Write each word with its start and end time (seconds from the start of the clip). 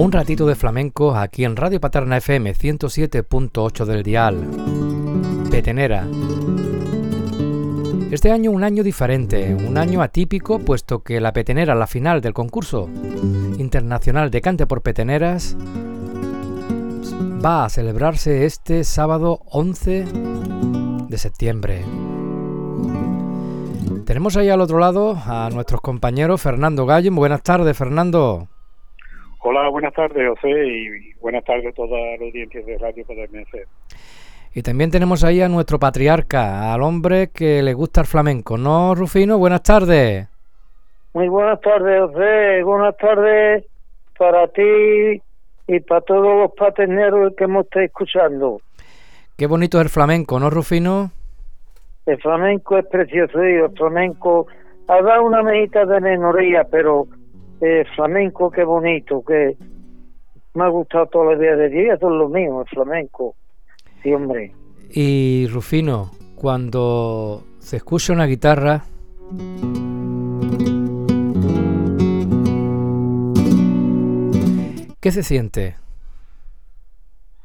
Un 0.00 0.12
ratito 0.12 0.46
de 0.46 0.54
flamenco 0.54 1.16
aquí 1.16 1.44
en 1.44 1.56
Radio 1.56 1.80
Paterna 1.80 2.18
FM 2.18 2.54
107.8 2.54 3.84
del 3.84 4.04
dial. 4.04 4.48
Petenera. 5.50 6.06
Este 8.12 8.30
año 8.30 8.52
un 8.52 8.62
año 8.62 8.84
diferente, 8.84 9.56
un 9.56 9.76
año 9.76 10.00
atípico, 10.00 10.60
puesto 10.60 11.02
que 11.02 11.20
la 11.20 11.32
petenera, 11.32 11.74
la 11.74 11.88
final 11.88 12.20
del 12.20 12.32
concurso 12.32 12.88
internacional 13.58 14.30
de 14.30 14.40
cante 14.40 14.68
por 14.68 14.82
peteneras, 14.82 15.56
va 17.44 17.64
a 17.64 17.68
celebrarse 17.68 18.46
este 18.46 18.84
sábado 18.84 19.40
11 19.46 20.04
de 21.08 21.18
septiembre. 21.18 21.84
Tenemos 24.06 24.36
ahí 24.36 24.48
al 24.48 24.60
otro 24.60 24.78
lado 24.78 25.20
a 25.26 25.50
nuestros 25.52 25.80
compañeros 25.80 26.40
Fernando 26.40 26.86
Gallo. 26.86 27.10
buenas 27.10 27.42
tardes, 27.42 27.76
Fernando. 27.76 28.48
Hola, 29.40 29.68
buenas 29.68 29.94
tardes, 29.94 30.28
José, 30.28 30.50
y 30.50 31.14
buenas 31.20 31.44
tardes 31.44 31.66
a 31.66 31.72
toda 31.72 31.96
la 31.96 32.26
audiencia 32.26 32.60
de 32.60 32.76
Radio 32.76 33.04
Podermense. 33.06 33.64
Y 34.52 34.62
también 34.62 34.90
tenemos 34.90 35.22
ahí 35.22 35.40
a 35.40 35.48
nuestro 35.48 35.78
patriarca, 35.78 36.74
al 36.74 36.82
hombre 36.82 37.30
que 37.32 37.62
le 37.62 37.72
gusta 37.72 38.00
el 38.00 38.06
flamenco, 38.08 38.58
¿no, 38.58 38.96
Rufino? 38.96 39.38
Buenas 39.38 39.62
tardes. 39.62 40.28
Muy 41.14 41.28
buenas 41.28 41.60
tardes, 41.60 42.00
José. 42.00 42.62
Buenas 42.64 42.96
tardes 42.96 43.64
para 44.18 44.48
ti 44.48 45.22
y 45.68 45.80
para 45.80 46.00
todos 46.00 46.42
los 46.42 46.52
paterneros 46.56 47.32
que 47.36 47.44
hemos 47.44 47.64
estado 47.66 47.84
escuchando. 47.84 48.60
Qué 49.36 49.46
bonito 49.46 49.78
es 49.78 49.84
el 49.84 49.90
flamenco, 49.90 50.40
¿no, 50.40 50.50
Rufino? 50.50 51.12
El 52.06 52.20
flamenco 52.20 52.76
es 52.76 52.86
precioso, 52.86 53.38
y 53.44 53.54
el 53.54 53.70
flamenco 53.76 54.48
ha 54.88 55.00
dado 55.00 55.22
una 55.22 55.42
mejita 55.42 55.84
de 55.84 56.00
menoría, 56.00 56.64
pero 56.64 57.06
el 57.60 57.86
flamenco 57.94 58.50
qué 58.50 58.64
bonito, 58.64 59.22
que 59.24 59.56
me 60.54 60.64
ha 60.64 60.68
gustado 60.68 61.06
todos 61.06 61.32
los 61.32 61.40
días 61.40 61.58
de 61.58 61.68
día, 61.68 61.94
eso 61.94 62.10
es 62.10 62.16
lo 62.16 62.28
mío, 62.28 62.60
el 62.62 62.68
flamenco. 62.68 63.34
Sí, 64.02 64.12
hombre. 64.12 64.52
Y 64.90 65.46
Rufino, 65.52 66.10
cuando 66.34 67.42
se 67.58 67.76
escucha 67.76 68.12
una 68.12 68.26
guitarra, 68.26 68.82
¿qué 75.00 75.10
se 75.10 75.22
siente? 75.22 75.76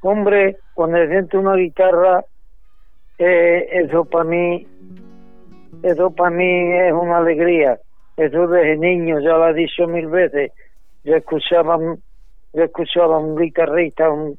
Hombre, 0.01 0.57
cuando 0.73 0.97
se 0.97 1.09
siente 1.09 1.37
una 1.37 1.55
guitarra, 1.55 2.25
eh, 3.17 3.67
eso 3.71 4.05
para 4.05 4.25
mí, 4.25 4.67
eso 5.81 6.11
para 6.11 6.29
mí 6.29 6.73
es 6.73 6.93
una 6.93 7.17
alegría. 7.17 7.79
Eso 8.17 8.47
desde 8.47 8.77
niño, 8.77 9.19
ya 9.19 9.37
lo 9.37 9.49
he 9.49 9.53
dicho 9.53 9.87
mil 9.87 10.07
veces. 10.07 10.51
Yo 11.03 11.15
escuchaba, 11.15 11.77
yo 11.77 12.63
escuchaba 12.63 13.15
a 13.15 13.19
un 13.19 13.35
guitarrista, 13.35 14.05
a 14.05 14.11
un, 14.11 14.37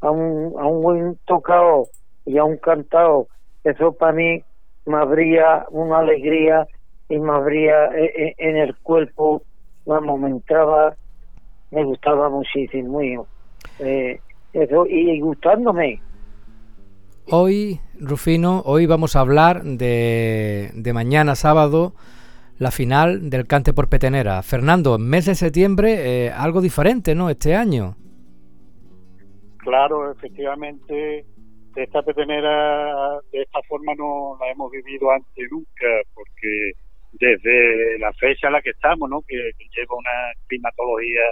a 0.00 0.10
un 0.10 0.82
buen 0.82 1.18
tocado 1.26 1.88
y 2.24 2.38
a 2.38 2.44
un 2.44 2.58
cantado, 2.58 3.26
eso 3.64 3.92
para 3.92 4.12
mí 4.12 4.42
me 4.84 4.96
habría 4.96 5.66
una 5.70 5.98
alegría 5.98 6.66
y 7.08 7.18
me 7.18 7.32
habría 7.32 7.86
eh, 7.86 8.12
eh, 8.16 8.34
en 8.38 8.56
el 8.56 8.76
cuerpo, 8.76 9.42
vamos, 9.86 10.20
me 10.20 10.28
entraba, 10.28 10.94
me 11.70 11.84
gustaba 11.84 12.28
muchísimo, 12.28 13.26
eh, 13.78 14.20
eso, 14.52 14.86
y 14.86 15.20
gustándome. 15.20 16.00
Hoy, 17.30 17.80
Rufino, 17.98 18.62
hoy 18.64 18.86
vamos 18.86 19.16
a 19.16 19.20
hablar 19.20 19.62
de, 19.62 20.70
de 20.74 20.92
mañana 20.92 21.34
sábado, 21.34 21.92
la 22.58 22.70
final 22.70 23.30
del 23.30 23.46
Cante 23.46 23.72
por 23.72 23.88
Petenera. 23.88 24.42
Fernando, 24.42 24.98
mes 24.98 25.26
de 25.26 25.34
septiembre, 25.34 26.30
algo 26.30 26.60
diferente, 26.60 27.14
¿no? 27.14 27.30
Este 27.30 27.54
año. 27.54 27.96
Claro, 29.58 30.10
efectivamente, 30.12 31.24
esta 31.76 32.02
petenera, 32.02 33.20
de 33.30 33.42
esta 33.42 33.60
forma 33.68 33.94
no 33.94 34.36
la 34.40 34.50
hemos 34.50 34.70
vivido 34.70 35.10
antes 35.10 35.46
nunca, 35.50 35.86
porque 36.14 36.72
desde 37.12 37.98
la 37.98 38.12
fecha 38.14 38.48
en 38.48 38.54
la 38.54 38.62
que 38.62 38.70
estamos, 38.70 39.08
¿no? 39.08 39.22
que, 39.22 39.36
lleva 39.36 39.96
una 39.96 40.32
climatología 40.46 41.22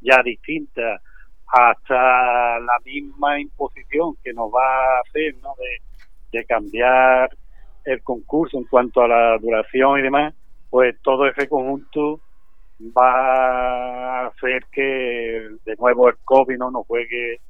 ya 0.00 0.22
distinta, 0.22 1.00
hasta 1.46 2.58
la 2.60 2.78
misma 2.84 3.40
imposición 3.40 4.14
que 4.22 4.32
nos 4.32 4.50
va 4.50 4.96
a 4.96 5.00
hacer 5.00 5.34
¿no? 5.42 5.54
de 6.32 6.44
cambiar 6.44 7.30
el 7.84 8.02
concurso 8.02 8.58
en 8.58 8.64
cuanto 8.64 9.02
a 9.02 9.08
la 9.08 9.38
duración 9.38 9.98
y 9.98 10.02
demás, 10.02 10.34
pues 10.70 10.96
todo 11.02 11.26
ese 11.26 11.48
conjunto 11.48 12.20
va 12.96 14.22
a 14.22 14.26
hacer 14.26 14.64
que 14.70 15.48
de 15.64 15.76
nuevo 15.78 16.08
el 16.08 16.16
COVID 16.24 16.56
no 16.56 16.70
nos 16.70 16.86
juegue 16.86 17.40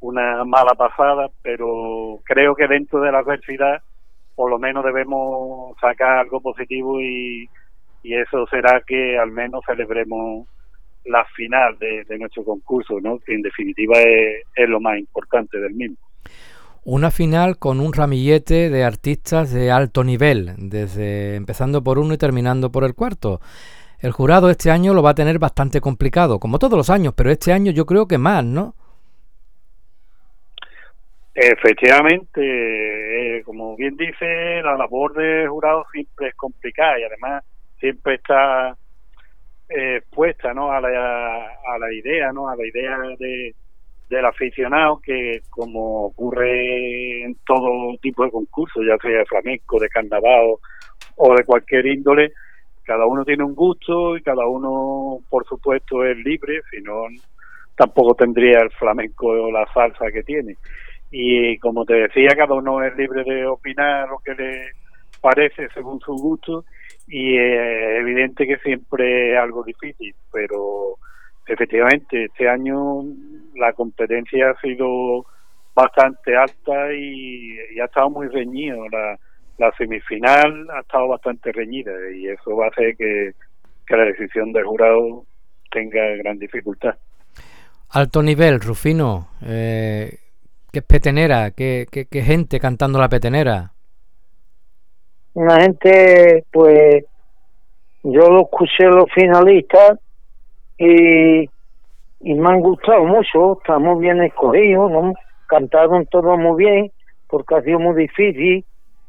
una 0.00 0.44
mala 0.44 0.74
pasada, 0.74 1.28
pero 1.42 2.20
creo 2.24 2.54
que 2.54 2.66
dentro 2.66 3.00
de 3.00 3.12
la 3.12 3.18
adversidad 3.18 3.82
por 4.34 4.50
lo 4.50 4.58
menos 4.58 4.84
debemos 4.84 5.76
sacar 5.80 6.18
algo 6.18 6.40
positivo 6.40 7.00
y, 7.00 7.48
eso 8.02 8.46
será 8.48 8.82
que 8.86 9.18
al 9.18 9.30
menos 9.30 9.64
celebremos 9.66 10.46
la 11.06 11.24
final 11.34 11.78
de, 11.78 12.04
nuestro 12.18 12.44
concurso, 12.44 13.00
¿no? 13.00 13.18
que 13.18 13.32
en 13.34 13.40
definitiva 13.40 13.94
es, 13.98 14.68
lo 14.68 14.78
más 14.78 14.98
importante 14.98 15.58
del 15.58 15.72
mismo. 15.72 15.96
Una 16.84 17.10
final 17.10 17.58
con 17.58 17.80
un 17.80 17.94
ramillete 17.94 18.68
de 18.68 18.84
artistas 18.84 19.52
de 19.52 19.70
alto 19.70 20.04
nivel, 20.04 20.52
desde 20.58 21.34
empezando 21.34 21.82
por 21.82 21.98
uno 21.98 22.12
y 22.12 22.18
terminando 22.18 22.70
por 22.70 22.84
el 22.84 22.94
cuarto. 22.94 23.40
El 24.00 24.12
jurado 24.12 24.50
este 24.50 24.70
año 24.70 24.92
lo 24.92 25.02
va 25.02 25.10
a 25.10 25.14
tener 25.14 25.38
bastante 25.38 25.80
complicado, 25.80 26.38
como 26.38 26.58
todos 26.58 26.76
los 26.76 26.90
años, 26.90 27.14
pero 27.16 27.30
este 27.30 27.52
año 27.52 27.72
yo 27.72 27.86
creo 27.86 28.06
que 28.06 28.18
más, 28.18 28.44
¿no? 28.44 28.74
Efectivamente, 31.34 33.38
eh, 33.38 33.42
como 33.44 33.76
bien 33.76 33.96
dice, 33.96 34.60
la 34.62 34.76
labor 34.76 35.14
de 35.14 35.48
jurado 35.48 35.86
siempre 35.90 36.28
es 36.28 36.34
complicada 36.34 37.00
y 37.00 37.04
además 37.04 37.44
siempre 37.80 38.16
está 38.16 38.76
eh, 39.68 40.02
puesta 40.10 40.52
¿no? 40.52 40.70
a, 40.70 40.80
la, 40.80 40.88
a 40.88 41.78
la 41.78 41.92
idea, 41.92 42.30
¿no? 42.32 42.48
a 42.48 42.54
la 42.54 42.66
idea 42.66 42.98
de, 43.18 43.54
del 44.14 44.24
aficionado 44.24 45.00
que 45.02 45.40
como 45.50 46.06
ocurre 46.06 47.22
en 47.24 47.36
todo 47.46 47.96
tipo 48.00 48.24
de 48.24 48.30
concursos, 48.30 48.84
ya 48.86 48.96
sea 48.98 49.18
de 49.18 49.26
flamenco, 49.26 49.78
de 49.80 49.88
carnaval 49.88 50.54
o 51.16 51.34
de 51.34 51.44
cualquier 51.44 51.86
índole, 51.86 52.32
cada 52.84 53.06
uno 53.06 53.24
tiene 53.24 53.44
un 53.44 53.54
gusto 53.54 54.16
y 54.16 54.22
cada 54.22 54.46
uno, 54.46 55.18
por 55.28 55.46
supuesto, 55.46 56.04
es 56.04 56.16
libre, 56.18 56.60
si 56.70 56.82
no, 56.82 57.04
tampoco 57.76 58.14
tendría 58.14 58.60
el 58.60 58.70
flamenco 58.70 59.26
o 59.26 59.50
la 59.50 59.66
salsa 59.72 60.10
que 60.12 60.22
tiene. 60.22 60.56
Y 61.10 61.58
como 61.58 61.84
te 61.84 61.94
decía, 61.94 62.30
cada 62.36 62.54
uno 62.54 62.82
es 62.82 62.96
libre 62.96 63.24
de 63.24 63.46
opinar 63.46 64.08
lo 64.08 64.18
que 64.18 64.34
le 64.34 64.72
parece 65.20 65.68
según 65.72 65.98
su 66.00 66.12
gusto 66.12 66.64
y 67.06 67.36
es 67.38 68.00
evidente 68.00 68.46
que 68.46 68.58
siempre 68.58 69.32
es 69.32 69.38
algo 69.38 69.62
difícil, 69.64 70.14
pero 70.32 70.96
efectivamente 71.46 72.24
este 72.24 72.48
año 72.48 73.04
la 73.54 73.72
competencia 73.72 74.50
ha 74.50 74.60
sido 74.60 75.26
bastante 75.74 76.36
alta 76.36 76.92
y, 76.92 77.58
ha 77.80 77.84
estado 77.84 78.10
muy 78.10 78.28
reñido. 78.28 78.88
La, 78.88 79.18
la, 79.58 79.72
semifinal 79.76 80.68
ha 80.70 80.80
estado 80.80 81.08
bastante 81.08 81.52
reñida 81.52 81.92
y 82.14 82.28
eso 82.28 82.56
va 82.56 82.66
a 82.66 82.68
hacer 82.68 82.96
que, 82.96 83.32
que 83.86 83.96
la 83.96 84.04
decisión 84.04 84.52
del 84.52 84.64
jurado 84.64 85.24
tenga 85.70 86.04
gran 86.16 86.38
dificultad. 86.38 86.94
Alto 87.90 88.22
nivel, 88.22 88.60
Rufino. 88.60 89.28
Eh, 89.46 90.18
¿Qué 90.72 90.82
petenera? 90.82 91.52
¿Qué, 91.52 91.86
qué, 91.90 92.22
gente 92.22 92.58
cantando 92.58 92.98
la 92.98 93.08
petenera? 93.08 93.70
Una 95.34 95.60
gente, 95.60 96.44
pues, 96.50 97.04
yo 98.02 98.28
lo 98.30 98.42
escuché 98.42 98.86
los 98.86 99.06
finalistas 99.14 100.00
y, 100.78 101.44
y 102.20 102.34
me 102.34 102.48
han 102.48 102.60
gustado 102.60 103.04
mucho, 103.04 103.58
estamos 103.60 104.00
bien 104.00 104.22
escogidos, 104.22 104.90
¿no? 104.90 105.12
cantaron 105.46 106.06
todo 106.06 106.36
muy 106.36 106.64
bien, 106.64 106.92
porque 107.28 107.54
ha 107.54 107.62
sido 107.62 107.78
muy 107.78 107.94
difícil, 107.94 108.64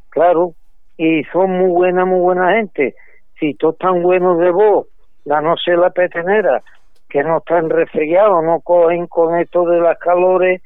claro, 0.10 0.54
y 0.98 1.24
son 1.26 1.52
muy 1.52 1.70
buena, 1.70 2.06
muy 2.06 2.20
buena 2.20 2.54
gente. 2.54 2.96
Si 3.40 3.54
todos 3.56 3.74
están 3.76 4.02
buenos 4.02 4.40
de 4.40 4.52
voz, 4.52 4.88
la 5.26 5.42
no 5.42 5.56
sé 5.58 5.76
la 5.76 5.90
petenera, 5.90 6.62
que 7.10 7.24
no 7.24 7.40
están 7.40 7.70
resfriados, 7.70 8.44
no 8.44 8.60
cogen 8.62 9.08
con 9.08 9.36
esto 9.40 9.66
de 9.66 9.80
las 9.80 9.98
calores 10.00 10.62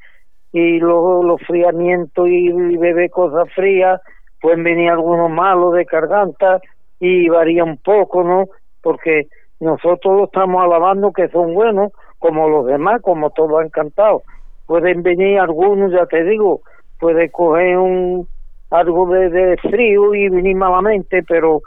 y 0.52 0.78
luego 0.78 1.22
los 1.22 1.40
friamientos 1.42 2.28
y, 2.28 2.76
beber 2.76 3.10
cosas 3.10 3.52
frías, 3.54 4.00
pueden 4.40 4.64
venir 4.64 4.90
algunos 4.90 5.30
malos 5.30 5.74
de 5.74 5.84
garganta 5.84 6.60
y 6.98 7.28
varía 7.28 7.64
un 7.64 7.78
poco, 7.78 8.22
¿no? 8.22 8.46
Porque 8.82 9.28
nosotros 9.60 10.22
estamos 10.24 10.62
alabando 10.62 11.12
que 11.12 11.28
son 11.28 11.54
buenos, 11.54 11.92
como 12.18 12.48
los 12.48 12.66
demás, 12.66 13.00
como 13.02 13.30
todos 13.30 13.60
han 13.60 13.68
cantado. 13.70 14.22
Pueden 14.66 15.02
venir 15.02 15.38
algunos, 15.38 15.92
ya 15.92 16.06
te 16.06 16.24
digo, 16.24 16.62
puede 16.98 17.30
coger 17.30 17.78
un 17.78 18.26
algo 18.70 19.08
de, 19.08 19.56
frío 19.68 20.14
y 20.14 20.28
venir 20.28 20.56
malamente, 20.56 21.22
pero 21.24 21.60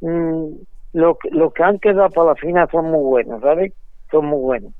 mm, 0.00 0.46
lo, 0.92 1.18
lo 1.30 1.50
que 1.50 1.62
han 1.62 1.78
quedado 1.78 2.10
para 2.10 2.28
la 2.28 2.34
final 2.36 2.68
son 2.70 2.90
muy 2.90 3.02
buenos, 3.02 3.40
¿sabes? 3.40 3.72
Son 4.10 4.26
muy 4.26 4.40
buenos. 4.40 4.72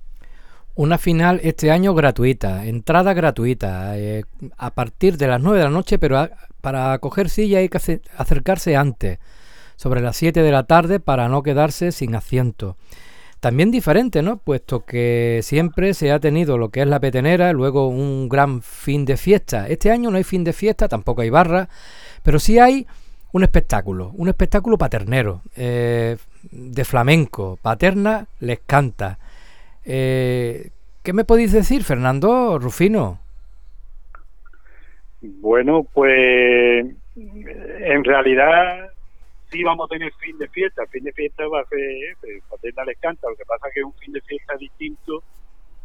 Una 0.74 0.96
final 0.96 1.40
este 1.42 1.70
año 1.70 1.94
gratuita, 1.94 2.64
entrada 2.64 3.12
gratuita, 3.12 3.98
eh, 3.98 4.24
a 4.56 4.70
partir 4.70 5.18
de 5.18 5.26
las 5.26 5.40
9 5.40 5.58
de 5.58 5.64
la 5.64 5.70
noche, 5.70 5.98
pero 5.98 6.28
para 6.62 6.98
coger 6.98 7.28
silla 7.28 7.58
hay 7.58 7.68
que 7.68 7.78
acercarse 8.16 8.74
antes, 8.74 9.18
sobre 9.82 10.00
las 10.00 10.16
7 10.16 10.44
de 10.44 10.52
la 10.52 10.62
tarde, 10.62 11.00
para 11.00 11.28
no 11.28 11.42
quedarse 11.42 11.90
sin 11.90 12.14
asiento. 12.14 12.76
También 13.40 13.72
diferente, 13.72 14.22
¿no? 14.22 14.36
Puesto 14.36 14.84
que 14.84 15.40
siempre 15.42 15.92
se 15.94 16.12
ha 16.12 16.20
tenido 16.20 16.56
lo 16.56 16.68
que 16.68 16.82
es 16.82 16.86
la 16.86 17.00
petenera, 17.00 17.52
luego 17.52 17.88
un 17.88 18.28
gran 18.28 18.62
fin 18.62 19.04
de 19.04 19.16
fiesta. 19.16 19.66
Este 19.66 19.90
año 19.90 20.12
no 20.12 20.18
hay 20.18 20.22
fin 20.22 20.44
de 20.44 20.52
fiesta, 20.52 20.86
tampoco 20.86 21.22
hay 21.22 21.30
barra, 21.30 21.68
pero 22.22 22.38
sí 22.38 22.60
hay 22.60 22.86
un 23.32 23.42
espectáculo, 23.42 24.12
un 24.14 24.28
espectáculo 24.28 24.78
paternero, 24.78 25.42
eh, 25.56 26.16
de 26.52 26.84
flamenco. 26.84 27.58
Paterna 27.60 28.28
les 28.38 28.60
canta. 28.60 29.18
Eh, 29.84 30.70
¿Qué 31.02 31.12
me 31.12 31.24
podéis 31.24 31.50
decir, 31.50 31.82
Fernando 31.82 32.56
Rufino? 32.60 33.18
Bueno, 35.20 35.84
pues 35.92 36.86
en 37.16 38.04
realidad 38.04 38.91
sí 39.52 39.62
vamos 39.62 39.86
a 39.86 39.94
tener 39.94 40.12
fin 40.14 40.36
de 40.38 40.48
fiesta. 40.48 40.86
fin 40.86 41.04
de 41.04 41.12
fiesta 41.12 41.46
va 41.46 41.60
a 41.60 41.66
ser 41.66 42.40
Paterna 42.48 42.84
les 42.84 42.98
canta. 42.98 43.28
Lo 43.28 43.36
que 43.36 43.44
pasa 43.44 43.68
es 43.68 43.74
que 43.74 43.80
es 43.80 43.86
un 43.86 43.94
fin 43.94 44.12
de 44.12 44.20
fiesta 44.22 44.56
distinto 44.56 45.22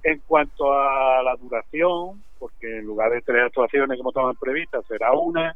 en 0.03 0.19
cuanto 0.25 0.73
a 0.73 1.21
la 1.21 1.35
duración, 1.35 2.23
porque 2.39 2.77
en 2.79 2.85
lugar 2.85 3.11
de 3.11 3.21
tres 3.21 3.43
actuaciones 3.45 3.97
como 3.97 4.09
estaban 4.09 4.35
previstas, 4.35 4.85
será 4.87 5.11
una. 5.11 5.55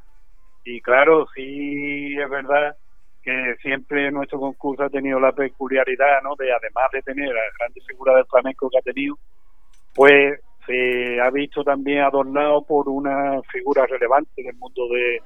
Y 0.65 0.81
claro, 0.81 1.25
sí 1.33 2.17
es 2.19 2.29
verdad 2.29 2.75
que 3.23 3.55
siempre 3.61 4.11
nuestro 4.11 4.39
concurso 4.39 4.83
ha 4.83 4.89
tenido 4.89 5.19
la 5.19 5.31
peculiaridad, 5.31 6.21
¿no? 6.23 6.35
De 6.35 6.51
además 6.51 6.91
de 6.91 7.01
tener 7.03 7.27
la 7.27 7.41
grandes 7.59 7.85
figura 7.85 8.15
del 8.15 8.25
flamenco 8.25 8.69
que 8.69 8.77
ha 8.79 8.81
tenido, 8.81 9.17
pues 9.93 10.39
se 10.65 11.19
ha 11.21 11.29
visto 11.29 11.63
también 11.63 12.01
adornado 12.01 12.63
por 12.63 12.89
una 12.89 13.41
figura 13.51 13.85
relevante 13.85 14.43
del 14.43 14.55
mundo 14.55 14.87
de, 14.89 15.21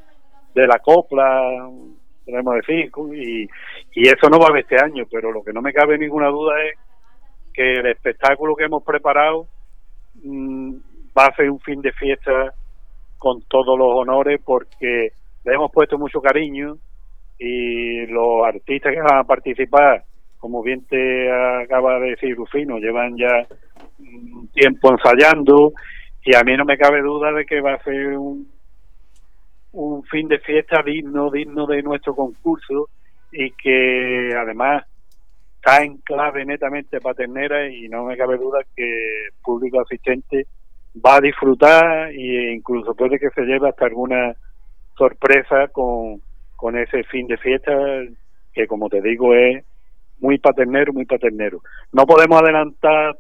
de 0.54 0.68
la 0.68 0.80
copla, 0.80 1.70
podemos 2.26 2.56
decir, 2.56 2.92
y, 3.14 3.48
y 3.94 4.08
eso 4.08 4.30
no 4.30 4.40
va 4.40 4.56
a 4.56 4.60
este 4.60 4.76
año, 4.82 5.06
pero 5.12 5.32
lo 5.32 5.44
que 5.44 5.54
no 5.54 5.62
me 5.62 5.74
cabe 5.74 5.98
ninguna 5.98 6.28
duda 6.30 6.54
es 6.64 6.78
que 7.54 7.80
el 7.80 7.86
espectáculo 7.88 8.56
que 8.56 8.66
hemos 8.66 8.84
preparado 8.84 9.48
mm, 10.24 10.76
va 11.18 11.26
a 11.28 11.36
ser 11.36 11.50
un 11.50 11.60
fin 11.60 11.82
de 11.82 11.94
fiesta 11.94 12.54
con 13.18 13.42
todos 13.48 13.78
los 13.78 13.88
honores 13.92 14.42
porque 14.44 15.10
le 15.46 15.54
hemos 15.54 15.72
puesto 15.72 15.98
mucho 15.98 16.22
cariño 16.22 16.78
y 17.40 18.06
los 18.08 18.46
artistas 18.46 18.94
que 18.94 19.02
van 19.02 19.20
a 19.20 19.24
participar, 19.24 20.04
como 20.38 20.62
bien 20.62 20.86
te 20.86 21.32
acaba 21.32 22.00
de 22.00 22.12
decir 22.12 22.36
Rufino, 22.36 22.78
llevan 22.78 23.16
ya 23.18 23.48
un 24.00 24.50
tiempo 24.54 24.92
ensayando 24.92 25.74
y 26.24 26.36
a 26.36 26.42
mí 26.44 26.58
no 26.58 26.66
me 26.66 26.78
cabe 26.78 27.02
duda 27.02 27.32
de 27.32 27.46
que 27.46 27.62
va 27.62 27.74
a 27.74 27.84
ser 27.84 28.18
un, 28.18 28.48
un 29.76 30.04
fin 30.04 30.28
de 30.28 30.40
fiesta 30.40 30.82
digno, 30.84 31.30
digno 31.30 31.66
de 31.68 31.84
nuestro 31.84 32.16
concurso 32.16 32.90
y 33.32 33.52
que 33.52 34.34
además 34.36 34.86
está 35.58 35.84
en 35.84 35.98
clave 35.98 36.46
netamente 36.46 37.02
paternera 37.02 37.70
y 37.70 37.90
no 37.90 38.06
me 38.06 38.16
cabe 38.16 38.38
duda 38.38 38.60
que 38.76 39.26
el 39.26 39.34
público 39.44 39.82
asistente 39.82 40.48
va 41.06 41.18
a 41.18 41.22
disfrutar 41.22 42.10
e 42.12 42.54
incluso 42.54 42.96
puede 42.96 43.20
que 43.20 43.30
se 43.32 43.42
lleve 43.42 43.68
hasta 43.68 43.86
alguna 43.86 44.34
sorpresa 44.98 45.68
con, 45.68 46.22
con 46.56 46.78
ese 46.78 47.04
fin 47.04 47.28
de 47.28 47.38
fiesta 47.38 47.74
que 48.54 48.68
como 48.68 48.88
te 48.88 49.02
digo 49.02 49.36
es 49.36 49.62
muy 50.22 50.38
paternero, 50.38 50.94
muy 50.94 51.06
paternero. 51.06 51.60
No 51.92 52.06
podemos 52.06 52.42
adelantar 52.42 53.18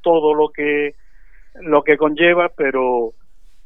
todo 0.00 0.32
lo 0.32 0.48
que 0.48 0.94
lo 1.60 1.82
que 1.82 1.98
conlleva, 1.98 2.48
pero 2.56 3.12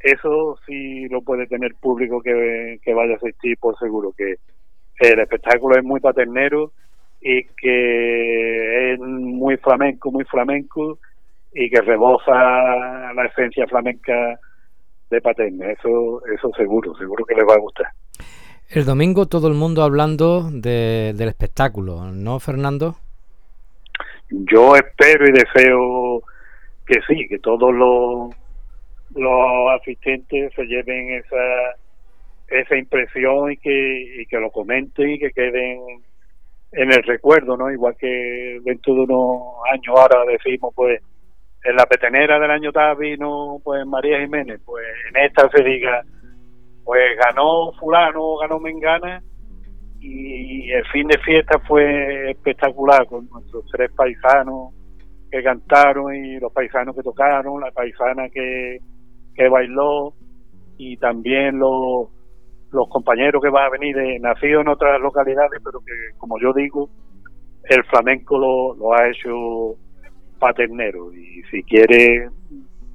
eso 0.02 0.58
sí 0.66 1.08
lo 1.08 1.22
puede 1.22 1.46
tener 1.46 1.75
público 1.75 2.20
que, 2.20 2.78
que 2.82 2.94
vaya 2.94 3.14
a 3.14 3.16
asistir 3.16 3.56
por 3.58 3.78
seguro 3.78 4.12
que 4.16 4.37
el 4.99 5.20
espectáculo 5.20 5.76
es 5.76 5.84
muy 5.84 6.00
paternero 6.00 6.72
y 7.20 7.44
que 7.44 8.94
es 8.94 8.99
muy 9.00 9.56
flamenco, 9.58 10.10
muy 10.10 10.25
flamenco 10.25 10.99
y 11.54 11.70
que 11.70 11.81
rebosa 11.81 12.32
la 13.14 13.26
esencia 13.26 13.66
flamenca 13.66 14.38
de 15.10 15.20
Paterna. 15.20 15.70
Eso, 15.70 16.22
eso 16.26 16.50
seguro, 16.56 16.94
seguro 16.96 17.25
que 17.25 17.34
les 17.34 17.44
va 17.46 17.54
a 17.54 17.60
gustar. 17.60 17.87
El 18.70 18.84
domingo 18.84 19.26
todo 19.26 19.49
el 19.49 19.54
mundo 19.54 19.82
hablando 19.82 20.49
de, 20.50 21.12
del 21.14 21.28
espectáculo, 21.28 22.10
¿no, 22.10 22.40
Fernando? 22.40 22.96
Yo 24.31 24.75
espero 24.76 25.26
y 25.26 25.32
deseo 25.32 26.22
que 26.87 27.00
sí, 27.06 27.28
que 27.28 27.38
todos 27.38 27.72
los, 27.75 28.34
los 29.14 29.81
asistentes 29.81 30.53
se 30.55 30.64
lleven 30.64 31.14
esa 31.14 31.76
esa 32.53 32.76
impresión 32.76 33.50
y 33.50 33.56
que, 33.56 34.23
y 34.23 34.26
que 34.26 34.38
lo 34.38 34.50
comenten 34.50 35.11
y 35.11 35.19
que 35.19 35.31
queden 35.31 35.81
en 36.73 36.93
el 36.93 37.03
recuerdo, 37.03 37.56
¿no? 37.56 37.70
Igual 37.70 37.97
que 37.99 38.61
dentro 38.64 38.94
de 38.94 39.00
unos 39.00 39.43
años 39.73 39.94
ahora 39.97 40.25
decimos, 40.31 40.73
pues, 40.75 41.00
en 41.64 41.76
la 41.76 41.87
petenera 41.87 42.38
del 42.38 42.50
año 42.50 42.73
tal 42.73 42.97
vino, 42.97 43.59
pues, 43.62 43.87
María 43.87 44.20
Jiménez, 44.20 44.61
pues, 44.64 44.85
en 45.11 45.25
esta 45.25 45.49
se 45.50 45.62
diga, 45.62 46.03
pues 46.85 47.17
ganó 47.17 47.73
fulano, 47.79 48.37
ganó 48.38 48.59
Mengana 48.59 49.23
y 50.00 50.70
el 50.73 50.85
fin 50.88 51.06
de 51.06 51.19
fiesta 51.19 51.61
fue 51.61 52.31
espectacular 52.32 53.06
con 53.06 53.29
nuestros 53.29 53.64
tres 53.70 53.91
paisanos 53.93 54.75
que 55.31 55.43
cantaron 55.43 56.14
y 56.14 56.41
los 56.41 56.53
paisanos 56.53 56.97
que 56.97 57.03
tocaron, 57.03 57.61
la 57.61 57.70
paisana 57.70 58.29
que, 58.29 58.81
que 59.34 59.49
bailó 59.49 60.14
y 60.79 60.96
también 60.96 61.58
los, 61.58 62.08
los 62.70 62.88
compañeros 62.88 63.43
que 63.43 63.50
van 63.50 63.67
a 63.67 63.70
venir 63.70 63.96
de 63.96 64.19
nacidos 64.19 64.62
en 64.62 64.69
otras 64.69 65.00
localidades, 65.00 65.61
pero 65.64 65.81
que 65.81 66.17
como 66.19 66.38
yo 66.40 66.52
digo, 66.52 66.88
el 67.64 67.84
flamenco 67.84 68.38
lo, 68.38 68.75
lo 68.75 68.94
ha 68.94 69.08
hecho 69.08 69.76
paternero 70.38 71.12
y 71.12 71.43
si 71.50 71.62
quiere 71.62 72.29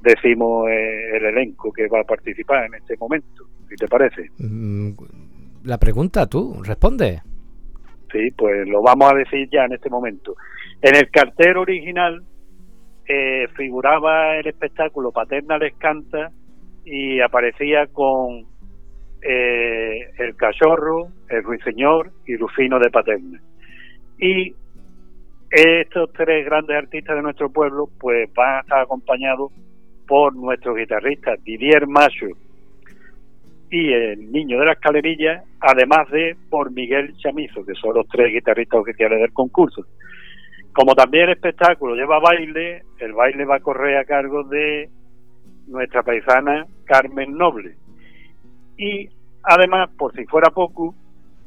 decimos 0.01 0.67
eh, 0.69 1.17
el 1.17 1.25
elenco 1.25 1.71
que 1.71 1.87
va 1.87 2.01
a 2.01 2.03
participar 2.03 2.65
en 2.65 2.75
este 2.75 2.95
momento 2.97 3.45
si 3.67 3.75
te 3.75 3.87
parece. 3.87 4.29
Mm, 4.37 4.91
la 5.63 5.77
pregunta 5.77 6.27
tú, 6.27 6.61
responde. 6.63 7.21
Sí, 8.11 8.31
pues 8.37 8.67
lo 8.67 8.81
vamos 8.81 9.11
a 9.11 9.15
decir 9.15 9.49
ya 9.51 9.65
en 9.65 9.73
este 9.73 9.89
momento. 9.89 10.35
En 10.81 10.95
el 10.95 11.09
cartel 11.09 11.57
original 11.57 12.23
eh, 13.07 13.47
figuraba 13.55 14.37
el 14.37 14.47
espectáculo 14.47 15.11
Paterna 15.11 15.57
les 15.57 15.73
canta 15.75 16.31
y 16.83 17.19
aparecía 17.19 17.87
con 17.87 18.45
eh, 19.21 20.09
el 20.17 20.35
cachorro, 20.35 21.07
el 21.29 21.43
ruiseñor 21.43 22.11
y 22.25 22.35
Rufino 22.35 22.79
de 22.79 22.89
Paterna. 22.89 23.41
Y 24.19 24.53
estos 25.49 26.11
tres 26.13 26.45
grandes 26.45 26.75
artistas 26.75 27.15
de 27.15 27.21
nuestro 27.21 27.49
pueblo 27.49 27.89
pues 27.99 28.29
van 28.33 28.57
a 28.57 28.59
estar 28.61 28.79
acompañados 28.81 29.51
por 30.07 30.35
nuestros 30.35 30.75
guitarristas 30.75 31.41
Didier 31.43 31.87
Macho 31.87 32.27
y 33.69 33.91
el 33.91 34.31
Niño 34.31 34.59
de 34.59 34.65
la 34.65 34.73
Escalerilla, 34.73 35.43
además 35.59 36.09
de 36.11 36.35
por 36.49 36.71
Miguel 36.71 37.13
Chamizo, 37.17 37.65
que 37.65 37.73
son 37.73 37.95
los 37.95 38.07
tres 38.07 38.33
guitarristas 38.33 38.79
oficiales 38.79 39.19
del 39.19 39.33
concurso. 39.33 39.85
Como 40.77 40.93
también 40.93 41.23
el 41.23 41.31
espectáculo 41.31 41.95
lleva 41.95 42.19
baile, 42.19 42.83
el 42.99 43.13
baile 43.13 43.45
va 43.45 43.55
a 43.55 43.61
correr 43.61 43.97
a 43.97 44.05
cargo 44.05 44.43
de 44.43 44.87
nuestra 45.65 46.03
paisana 46.03 46.67
Carmen 46.85 47.35
Noble. 47.35 47.75
Y 48.77 49.09
además, 49.41 49.89
por 49.97 50.13
si 50.13 50.23
fuera 50.25 50.51
poco, 50.51 50.93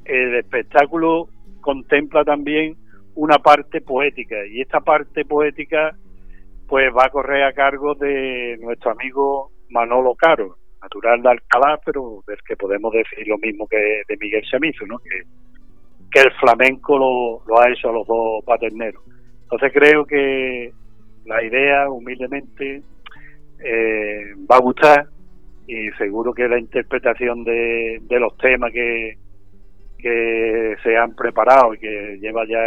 el 0.05 0.35
espectáculo 0.35 1.29
contempla 1.61 2.25
también 2.25 2.75
una 3.15 3.39
parte 3.39 3.81
poética 3.81 4.35
y 4.51 4.63
esta 4.63 4.81
parte 4.81 5.25
poética 5.25 5.95
pues 6.67 6.93
va 6.93 7.05
a 7.05 7.11
correr 7.11 7.45
a 7.45 7.53
cargo 7.53 7.95
de 7.95 8.59
nuestro 8.61 8.91
amigo 8.91 9.53
Manolo 9.69 10.17
Caro, 10.17 10.57
natural 10.83 11.23
de 11.23 11.29
Alcalá, 11.29 11.79
pero 11.87 12.25
del 12.27 12.39
que 12.45 12.57
podemos 12.57 12.93
decir 12.93 13.29
lo 13.29 13.39
mismo 13.39 13.69
que 13.69 14.03
de 14.09 14.17
Miguel 14.17 14.43
Chamizo, 14.51 14.87
¿no? 14.87 14.99
que, 14.99 15.23
que 16.11 16.21
el 16.21 16.33
flamenco 16.33 16.99
lo, 16.99 17.45
lo 17.47 17.61
ha 17.61 17.71
hecho 17.71 17.91
a 17.91 17.93
los 17.93 18.09
dos 18.09 18.45
paterneros. 18.45 19.05
Entonces 19.51 19.73
creo 19.73 20.07
que 20.07 20.73
la 21.27 21.43
idea, 21.43 21.91
humildemente, 21.91 22.83
eh, 23.65 24.35
va 24.51 24.57
a 24.57 24.61
gustar 24.61 25.07
y 25.67 25.91
seguro 25.99 26.33
que 26.33 26.49
la 26.49 26.59
interpretación 26.59 27.43
de, 27.43 28.01
de 28.03 28.21
los 28.21 28.37
temas 28.39 28.73
que, 28.73 29.19
que 29.99 30.77
se 30.83 30.97
han 30.97 31.15
preparado 31.15 31.75
y 31.75 31.79
que 31.79 32.19
lleva 32.21 32.45
ya 32.47 32.63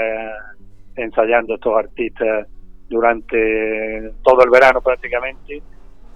ensayando 0.95 1.55
estos 1.55 1.73
artistas 1.75 2.47
durante 2.89 4.11
todo 4.23 4.43
el 4.43 4.49
verano 4.49 4.81
prácticamente, 4.81 5.61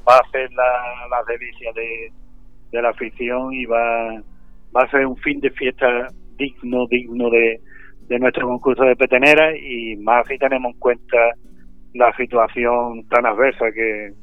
va 0.07 0.17
a 0.17 0.31
ser 0.31 0.51
la, 0.51 1.07
la 1.09 1.23
delicia 1.27 1.71
de, 1.73 2.11
de 2.71 2.81
la 2.81 2.89
afición 2.89 3.53
y 3.53 3.65
va, 3.65 4.21
va 4.75 4.83
a 4.83 4.91
ser 4.91 5.05
un 5.05 5.17
fin 5.17 5.39
de 5.39 5.49
fiesta 5.51 6.07
digno, 6.37 6.85
digno 6.87 7.29
de, 7.29 7.59
de 8.07 8.19
nuestro 8.19 8.47
concurso 8.47 8.83
de 8.83 8.95
petenera 8.95 9.55
y 9.57 9.95
más 9.97 10.27
si 10.27 10.37
tenemos 10.37 10.73
en 10.73 10.79
cuenta 10.79 11.17
la 11.93 12.15
situación 12.15 13.07
tan 13.09 13.25
adversa 13.25 13.65
que, 13.73 14.13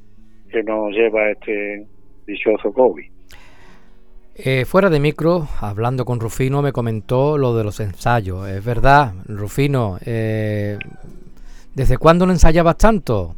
que 0.50 0.62
nos 0.62 0.92
lleva 0.92 1.30
este 1.30 1.86
dichoso 2.26 2.72
COVID. 2.72 3.14
Eh, 4.36 4.64
fuera 4.64 4.90
de 4.90 4.98
micro, 4.98 5.46
hablando 5.60 6.04
con 6.04 6.18
Rufino, 6.18 6.60
me 6.60 6.72
comentó 6.72 7.38
lo 7.38 7.56
de 7.56 7.62
los 7.62 7.78
ensayos. 7.78 8.48
Es 8.48 8.64
verdad, 8.64 9.12
Rufino, 9.28 9.98
eh, 10.04 10.76
¿desde 11.74 11.98
cuándo 11.98 12.26
no 12.26 12.32
ensayabas 12.32 12.76
tanto? 12.76 13.36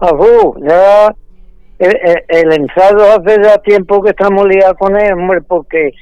Ah, 0.00 0.12
ya 0.66 1.14
el, 1.78 2.52
ensayo 2.52 3.04
hace 3.04 3.42
ya 3.42 3.58
tiempo 3.58 4.02
que 4.02 4.10
estamos 4.10 4.46
liados 4.46 4.78
con 4.78 4.98
él, 4.98 5.12
hombre, 5.12 5.42
porque 5.42 5.92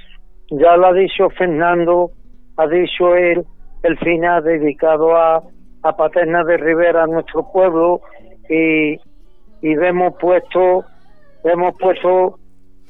ya 0.51 0.77
lo 0.77 0.87
ha 0.87 0.93
dicho 0.93 1.29
Fernando, 1.31 2.13
ha 2.59 2.67
dicho 2.67 3.15
él, 3.15 3.47
el 3.85 3.97
final 3.99 4.43
dedicado 4.43 5.17
a, 5.17 5.43
a 5.83 5.97
Paterna 5.97 6.43
de 6.45 6.57
Rivera, 6.57 7.07
nuestro 7.07 7.50
pueblo, 7.53 8.00
y, 8.50 8.95
y 9.62 9.73
hemos 9.73 10.15
puesto, 10.17 10.85
hemos 11.45 11.77
puesto 11.79 12.38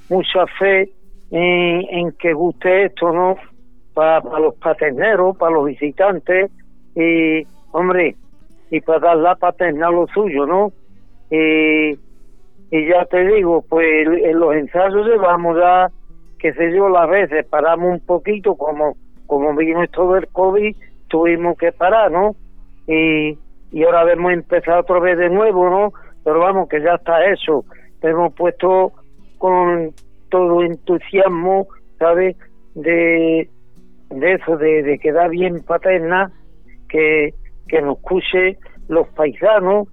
mucha 0.09 0.47
fe 0.59 0.91
en, 1.31 1.83
en 1.91 2.13
que 2.13 2.33
guste 2.33 2.87
esto, 2.87 3.13
¿no? 3.13 3.37
Para, 3.93 4.21
los 4.39 4.55
paterneros, 4.55 5.37
para 5.37 5.53
los 5.53 5.67
visitantes, 5.67 6.51
y, 6.95 7.47
hombre, 7.73 8.17
y 8.71 8.81
para 8.81 9.01
dar 9.01 9.17
la 9.19 9.35
paterna 9.35 9.91
lo 9.91 10.07
suyo, 10.07 10.47
¿no? 10.47 10.73
Y, 11.31 11.91
y 12.71 12.89
ya 12.89 13.05
te 13.05 13.23
digo, 13.35 13.63
pues 13.69 13.87
en 14.25 14.39
los 14.39 14.55
ensayos 14.55 15.07
llevamos 15.07 15.59
ya, 15.59 15.91
qué 16.39 16.55
sé 16.55 16.75
yo, 16.75 16.89
las 16.89 17.11
veces 17.11 17.45
paramos 17.45 17.91
un 17.91 18.01
poquito, 18.01 18.55
como, 18.55 18.97
como 19.29 19.55
vino 19.55 19.85
esto 19.85 20.13
del 20.15 20.27
COVID, 20.29 20.75
tuvimos 21.09 21.57
que 21.59 21.71
parar, 21.71 22.11
¿no? 22.11 22.35
Y, 22.89 23.39
y 23.71 23.85
ahora 23.85 24.11
hemos 24.11 24.33
empezado 24.33 24.81
otra 24.81 24.99
vez 24.99 25.19
de 25.19 25.29
nuevo, 25.29 25.69
¿no? 25.69 25.93
Pero 26.25 26.41
vamos, 26.41 26.69
que 26.69 26.81
ya 26.83 26.95
está 26.95 27.25
eso. 27.27 27.65
Hemos 28.01 28.35
puesto 28.35 28.93
con 29.37 29.93
todo 30.31 30.63
entusiasmo, 30.63 31.69
¿sabes? 31.99 32.37
De, 32.75 33.49
de 34.11 34.33
eso, 34.33 34.57
de, 34.57 34.83
de 34.83 34.99
quedar 34.99 35.31
bien 35.31 35.63
paterna, 35.63 36.33
que, 36.89 37.35
que 37.69 37.83
nos 37.83 37.99
escuche 37.99 38.59
los 38.89 39.07
paisanos, 39.09 39.89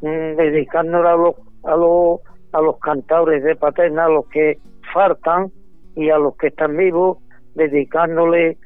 mm, 0.00 0.36
dedicándonos 0.36 1.06
a 1.06 1.16
los, 1.16 1.34
a 1.64 1.76
los, 1.76 2.20
a 2.52 2.60
los 2.60 2.78
cantadores 2.78 3.42
de 3.42 3.56
paterna, 3.56 4.04
a 4.04 4.10
los 4.10 4.28
que 4.28 4.58
faltan 4.94 5.50
y 5.96 6.10
a 6.10 6.18
los 6.18 6.36
que 6.36 6.48
están 6.48 6.76
vivos, 6.76 7.18
dedicándole 7.56 8.58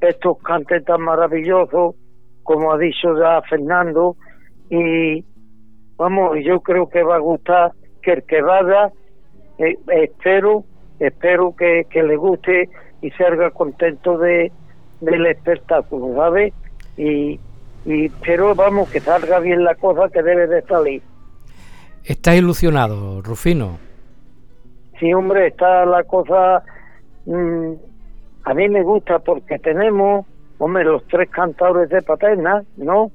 estos 0.00 0.38
cantes 0.38 0.84
tan 0.84 1.02
maravillosos, 1.02 1.94
como 2.42 2.72
ha 2.72 2.78
dicho 2.78 3.18
ya 3.18 3.42
Fernando, 3.42 4.16
y 4.70 5.24
vamos, 5.96 6.38
yo 6.44 6.60
creo 6.60 6.88
que 6.88 7.02
va 7.02 7.16
a 7.16 7.20
gustar 7.20 7.72
que 8.02 8.12
el 8.12 8.22
que 8.24 8.40
vaya, 8.42 8.90
eh, 9.58 9.78
espero, 9.88 10.64
espero 10.98 11.54
que, 11.56 11.86
que 11.90 12.02
le 12.02 12.16
guste 12.16 12.68
y 13.02 13.10
salga 13.12 13.50
contento 13.50 14.18
de 14.18 14.52
del 15.00 15.26
espectáculo, 15.26 16.14
¿sabes? 16.14 16.52
Y, 16.96 17.40
y 17.86 18.08
pero 18.24 18.54
vamos, 18.54 18.90
que 18.90 19.00
salga 19.00 19.38
bien 19.40 19.64
la 19.64 19.74
cosa 19.74 20.08
que 20.12 20.22
debe 20.22 20.46
de 20.46 20.62
salir. 20.62 21.02
¿Estás 22.04 22.36
ilusionado, 22.36 23.22
Rufino? 23.22 23.78
Sí, 24.98 25.12
hombre, 25.12 25.48
está 25.48 25.86
la 25.86 26.04
cosa 26.04 26.62
mm, 27.26 27.72
a 28.44 28.54
mí 28.54 28.68
me 28.68 28.82
gusta 28.82 29.18
porque 29.18 29.58
tenemos, 29.58 30.26
hombre, 30.58 30.84
los 30.84 31.06
tres 31.08 31.28
cantadores 31.30 31.88
de 31.90 32.02
paterna, 32.02 32.62
¿no? 32.76 33.10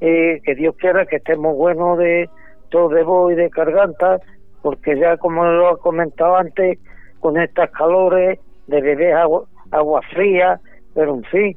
Eh, 0.00 0.40
que 0.44 0.54
Dios 0.54 0.76
quiera 0.76 1.06
que 1.06 1.16
estemos 1.16 1.56
buenos 1.56 1.98
de 1.98 2.28
todo 2.70 2.90
de 2.90 3.02
voz 3.02 3.32
y 3.32 3.36
de 3.36 3.48
garganta, 3.48 4.18
porque 4.62 4.98
ya 4.98 5.16
como 5.16 5.44
lo 5.44 5.76
he 5.76 5.78
comentado 5.78 6.36
antes, 6.36 6.78
con 7.20 7.38
estas 7.38 7.70
calores 7.70 8.38
de 8.66 8.80
beber 8.80 9.14
agua, 9.14 9.44
agua 9.70 10.02
fría, 10.12 10.60
pero 10.94 11.14
en 11.14 11.24
fin, 11.24 11.56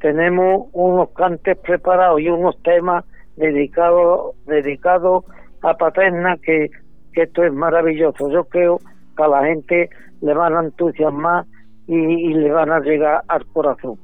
tenemos 0.00 0.68
unos 0.72 1.10
cantes 1.10 1.58
preparados 1.58 2.20
y 2.20 2.28
unos 2.28 2.60
temas 2.62 3.04
dedicados 3.36 4.36
dedicados 4.46 5.24
a 5.62 5.74
paterna 5.74 6.36
que, 6.42 6.70
que 7.12 7.22
esto 7.22 7.42
es 7.42 7.52
maravilloso. 7.52 8.30
Yo 8.30 8.44
creo 8.44 8.78
que 9.16 9.22
a 9.22 9.28
la 9.28 9.44
gente 9.44 9.90
le 10.20 10.34
van 10.34 10.56
a 10.56 10.60
entusiasmar 10.60 11.46
y, 11.86 12.34
le 12.34 12.50
van 12.50 12.70
a 12.70 12.80
llegar 12.80 13.22
al 13.28 13.46
corazón. 13.46 13.98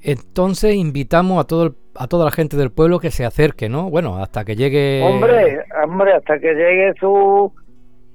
Entonces 0.00 0.74
invitamos 0.74 1.38
a 1.38 1.46
todo 1.46 1.74
a 1.94 2.08
toda 2.08 2.24
la 2.24 2.30
gente 2.30 2.56
del 2.56 2.70
pueblo 2.70 2.98
que 2.98 3.10
se 3.10 3.24
acerque, 3.24 3.68
¿no? 3.68 3.90
Bueno, 3.90 4.16
hasta 4.16 4.44
que 4.44 4.56
llegue. 4.56 5.02
Hombre, 5.02 5.62
hombre, 5.84 6.14
hasta 6.14 6.38
que 6.38 6.54
llegue 6.54 6.94
su 6.98 7.52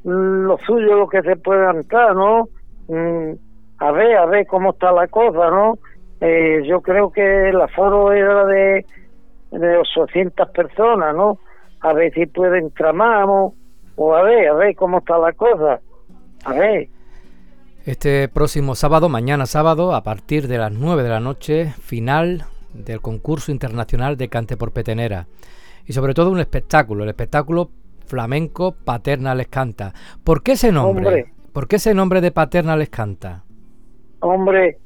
lo 0.04 0.58
suyo, 0.66 0.96
lo 0.96 1.10
que 1.10 1.22
se 1.22 1.36
pueda 1.36 1.72
entrar, 1.72 2.16
¿no? 2.16 2.48
Mm, 2.88 3.34
a 3.80 3.92
ver, 3.92 4.18
a 4.18 4.26
ver 4.26 4.48
cómo 4.48 4.72
está 4.72 4.92
la 4.92 5.08
cosa, 5.08 5.50
¿no? 5.50 5.78
Eh, 6.22 6.64
yo 6.66 6.82
creo 6.82 7.12
que 7.12 7.50
el 7.50 7.62
aforo 7.62 8.12
era 8.12 8.46
de, 8.46 8.86
de 9.52 9.78
800 9.78 10.50
personas, 10.50 11.16
¿no? 11.16 11.40
A 11.82 11.94
ver 11.94 12.14
si 12.14 12.26
puede 12.26 12.60
entrar 12.60 12.94
más, 12.94 13.28
o 13.98 14.16
a 14.16 14.22
ver, 14.24 14.48
a 14.48 14.54
ver 14.54 14.76
cómo 14.76 15.00
está 15.00 15.18
la 15.18 15.34
cosa. 15.34 15.80
A 16.46 16.54
ver. 16.54 16.88
Este 17.88 18.28
próximo 18.28 18.76
sábado, 18.76 19.08
mañana 19.08 19.46
sábado, 19.46 19.96
a 19.96 20.04
partir 20.04 20.50
de 20.50 20.58
las 20.58 20.74
9 20.74 21.04
de 21.04 21.10
la 21.10 21.22
noche, 21.22 21.68
final 21.80 22.44
del 22.74 23.00
concurso 23.00 23.50
internacional 23.50 24.18
de 24.18 24.28
cante 24.28 24.58
por 24.58 24.74
petenera. 24.74 25.28
Y 25.86 25.94
sobre 25.94 26.14
todo 26.14 26.30
un 26.30 26.42
espectáculo, 26.42 27.06
el 27.06 27.10
espectáculo 27.10 27.70
flamenco 28.06 28.74
Paterna 28.74 29.34
les 29.36 29.48
canta. 29.48 29.94
¿Por 30.26 30.44
qué 30.44 30.52
ese 30.52 30.74
nombre? 30.74 31.28
¿Por 31.54 31.70
qué 31.70 31.78
ese 31.78 31.94
nombre 31.94 32.20
de 32.20 32.32
Paterna 32.32 32.76
les 32.76 32.90
canta? 32.90 33.46
Hombre, 34.20 34.80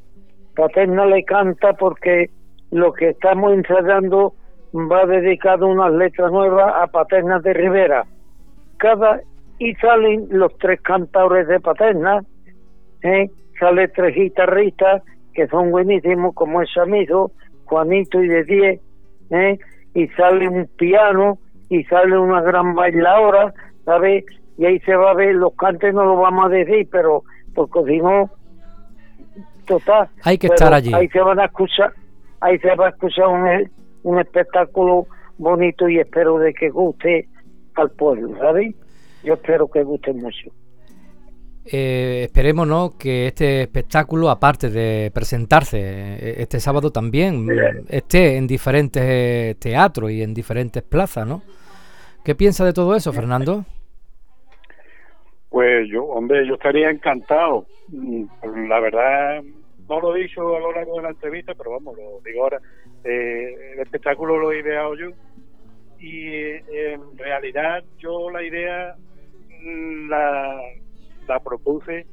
Paterna 0.56 1.08
le 1.08 1.24
canta 1.24 1.74
porque 1.74 2.30
lo 2.70 2.94
que 2.94 3.10
estamos 3.10 3.52
ensayando 3.52 4.36
va 4.76 5.08
dedicado 5.08 5.66
unas 5.66 5.92
letras 5.92 6.32
nuevas 6.32 6.72
a 6.80 6.86
Paterna 6.86 7.40
de 7.40 7.52
Rivera. 7.52 8.06
Cada 8.78 9.22
y 9.58 9.74
salen 9.78 10.28
los 10.30 10.56
tres 10.60 10.80
cantadores 10.82 11.48
de 11.48 11.60
Paterna 11.60 12.22
¿eh? 13.04 13.30
sale 13.60 13.88
tres 13.90 14.16
guitarristas 14.16 15.04
que 15.34 15.48
son 15.48 15.72
buenísimos 15.72 16.34
como 16.36 16.62
es 16.62 16.70
Samizo, 16.74 17.32
Juanito 17.66 18.22
y 18.22 18.28
de 18.28 18.44
10, 18.44 18.82
¿eh? 19.32 19.60
y 19.94 20.08
sale 20.10 20.48
un 20.48 20.68
piano 20.78 21.38
y 21.70 21.84
sale 21.86 22.18
una 22.18 22.42
gran 22.42 22.76
bailadora, 22.76 23.54
¿sabes? 23.86 24.26
Y 24.58 24.66
ahí 24.66 24.80
se 24.82 24.96
va 24.96 25.12
a 25.12 25.14
ver, 25.14 25.36
los 25.36 25.54
cantes 25.56 25.94
no 25.94 26.04
lo 26.04 26.18
vamos 26.18 26.46
a 26.46 26.50
decir, 26.50 26.88
pero 26.92 27.24
porque 27.56 27.84
si 27.86 28.00
no, 28.00 28.30
total. 29.66 30.10
Hay 30.24 30.38
que 30.38 30.48
estar 30.48 30.74
allí. 30.74 30.94
Ahí 30.94 31.08
se 31.08 31.22
van 31.22 31.40
a 31.40 31.46
escuchar, 31.46 31.94
ahí 32.42 32.60
se 32.60 32.76
va 32.76 32.88
a 32.88 32.90
escuchar 32.90 33.28
un, 33.28 33.72
un 34.04 34.20
espectáculo 34.20 35.08
bonito 35.38 35.88
y 35.88 36.00
espero 36.00 36.38
de 36.40 36.54
que 36.54 36.70
guste 36.70 37.28
al 37.76 37.90
pueblo, 37.92 38.38
¿sabes? 38.38 38.76
Yo 39.24 39.36
espero 39.36 39.70
que 39.70 39.84
guste 39.84 40.14
mucho. 40.14 40.52
Eh, 41.66 42.24
esperemos 42.26 42.68
¿no? 42.68 42.98
que 42.98 43.28
este 43.28 43.62
espectáculo, 43.62 44.30
aparte 44.30 44.70
de 44.70 45.12
presentarse 45.14 45.80
eh, 45.80 46.36
este 46.38 46.60
sábado 46.60 46.92
también, 46.92 47.48
esté 47.88 48.38
en 48.38 48.48
diferentes 48.48 49.58
teatros 49.60 50.12
y 50.12 50.24
en 50.24 50.34
diferentes 50.34 50.82
plazas, 50.82 51.28
¿no? 51.28 51.44
¿Qué 52.26 52.36
piensa 52.36 52.66
de 52.66 52.74
todo 52.74 52.96
eso, 52.96 53.14
Fernando? 53.14 53.66
Pues 55.50 55.88
yo, 55.90 56.06
hombre, 56.06 56.48
yo 56.48 56.54
estaría 56.54 56.90
encantado. 56.90 57.66
Mm, 57.90 58.26
la 58.68 58.80
verdad, 58.80 59.44
no 59.90 60.00
lo 60.00 60.16
he 60.16 60.22
dicho 60.22 60.56
a 60.56 60.60
lo 60.60 60.72
largo 60.72 60.98
de 60.98 61.04
la 61.04 61.10
entrevista, 61.10 61.54
pero 61.56 61.72
vamos, 61.72 61.96
lo 61.98 62.22
digo 62.24 62.44
ahora. 62.44 62.60
Eh, 63.04 63.74
el 63.74 63.80
espectáculo 63.80 64.38
lo 64.38 64.52
he 64.52 64.60
ideado 64.60 64.96
yo 64.96 65.10
y 66.00 66.28
en 66.36 67.18
realidad 67.18 67.84
yo 67.98 68.30
la 68.30 68.44
idea 68.44 68.96
mm, 69.62 70.10
la 70.10 70.60
la 71.32 71.40
propuse 71.40 72.06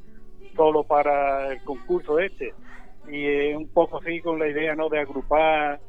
solo 0.55 0.85
para 0.85 1.53
el 1.53 1.63
concurso 1.65 2.19
este 2.19 2.53
y 3.11 3.53
un 3.55 3.69
poco 3.69 3.99
así 3.99 4.21
con 4.21 4.39
la 4.39 4.49
idea 4.49 4.75
no 4.75 4.89
de 4.89 5.01
agrupar 5.01 5.81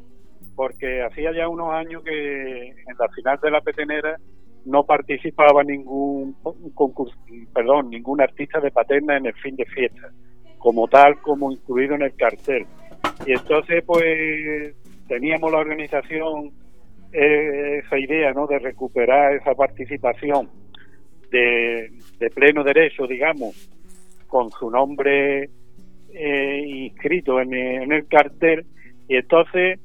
porque 0.56 1.04
hacía 1.04 1.32
ya 1.32 1.48
unos 1.48 1.72
años 1.72 2.04
que 2.04 2.70
en 2.70 2.98
la 2.98 3.08
final 3.10 3.40
de 3.42 3.52
la 3.52 3.62
petenera 3.62 4.18
no 4.66 4.84
participaba 4.84 5.64
ningún 5.64 6.36
concurso, 6.74 7.16
perdón, 7.54 7.90
ningún 7.90 8.22
artista 8.22 8.60
de 8.60 8.72
paterna 8.72 9.18
en 9.18 9.28
el 9.28 9.34
fin 9.36 9.56
de 9.56 9.66
fiesta, 9.66 10.10
como 10.58 10.88
tal, 10.88 11.20
como 11.22 11.52
incluido 11.52 11.96
en 11.96 12.02
el 12.02 12.16
cartel. 12.16 12.66
Y 13.26 13.32
entonces, 13.32 13.84
pues, 13.86 14.76
teníamos 15.08 15.52
la 15.52 15.60
organización 15.60 16.52
eh, 17.14 17.82
esa 17.86 17.98
idea, 17.98 18.34
¿no?, 18.34 18.46
de 18.48 18.60
recuperar 18.60 19.36
esa 19.36 19.56
participación 19.56 20.50
de, 21.30 21.92
pleno 22.34 22.64
derecho, 22.64 23.08
digamos, 23.08 23.70
con 24.28 24.50
su 24.52 24.70
nombre 24.70 25.50
eh, 26.14 26.64
inscrito 26.66 27.40
en, 27.40 27.54
el 27.54 28.08
cartel, 28.08 28.66
y 29.08 29.16
entonces 29.16 29.80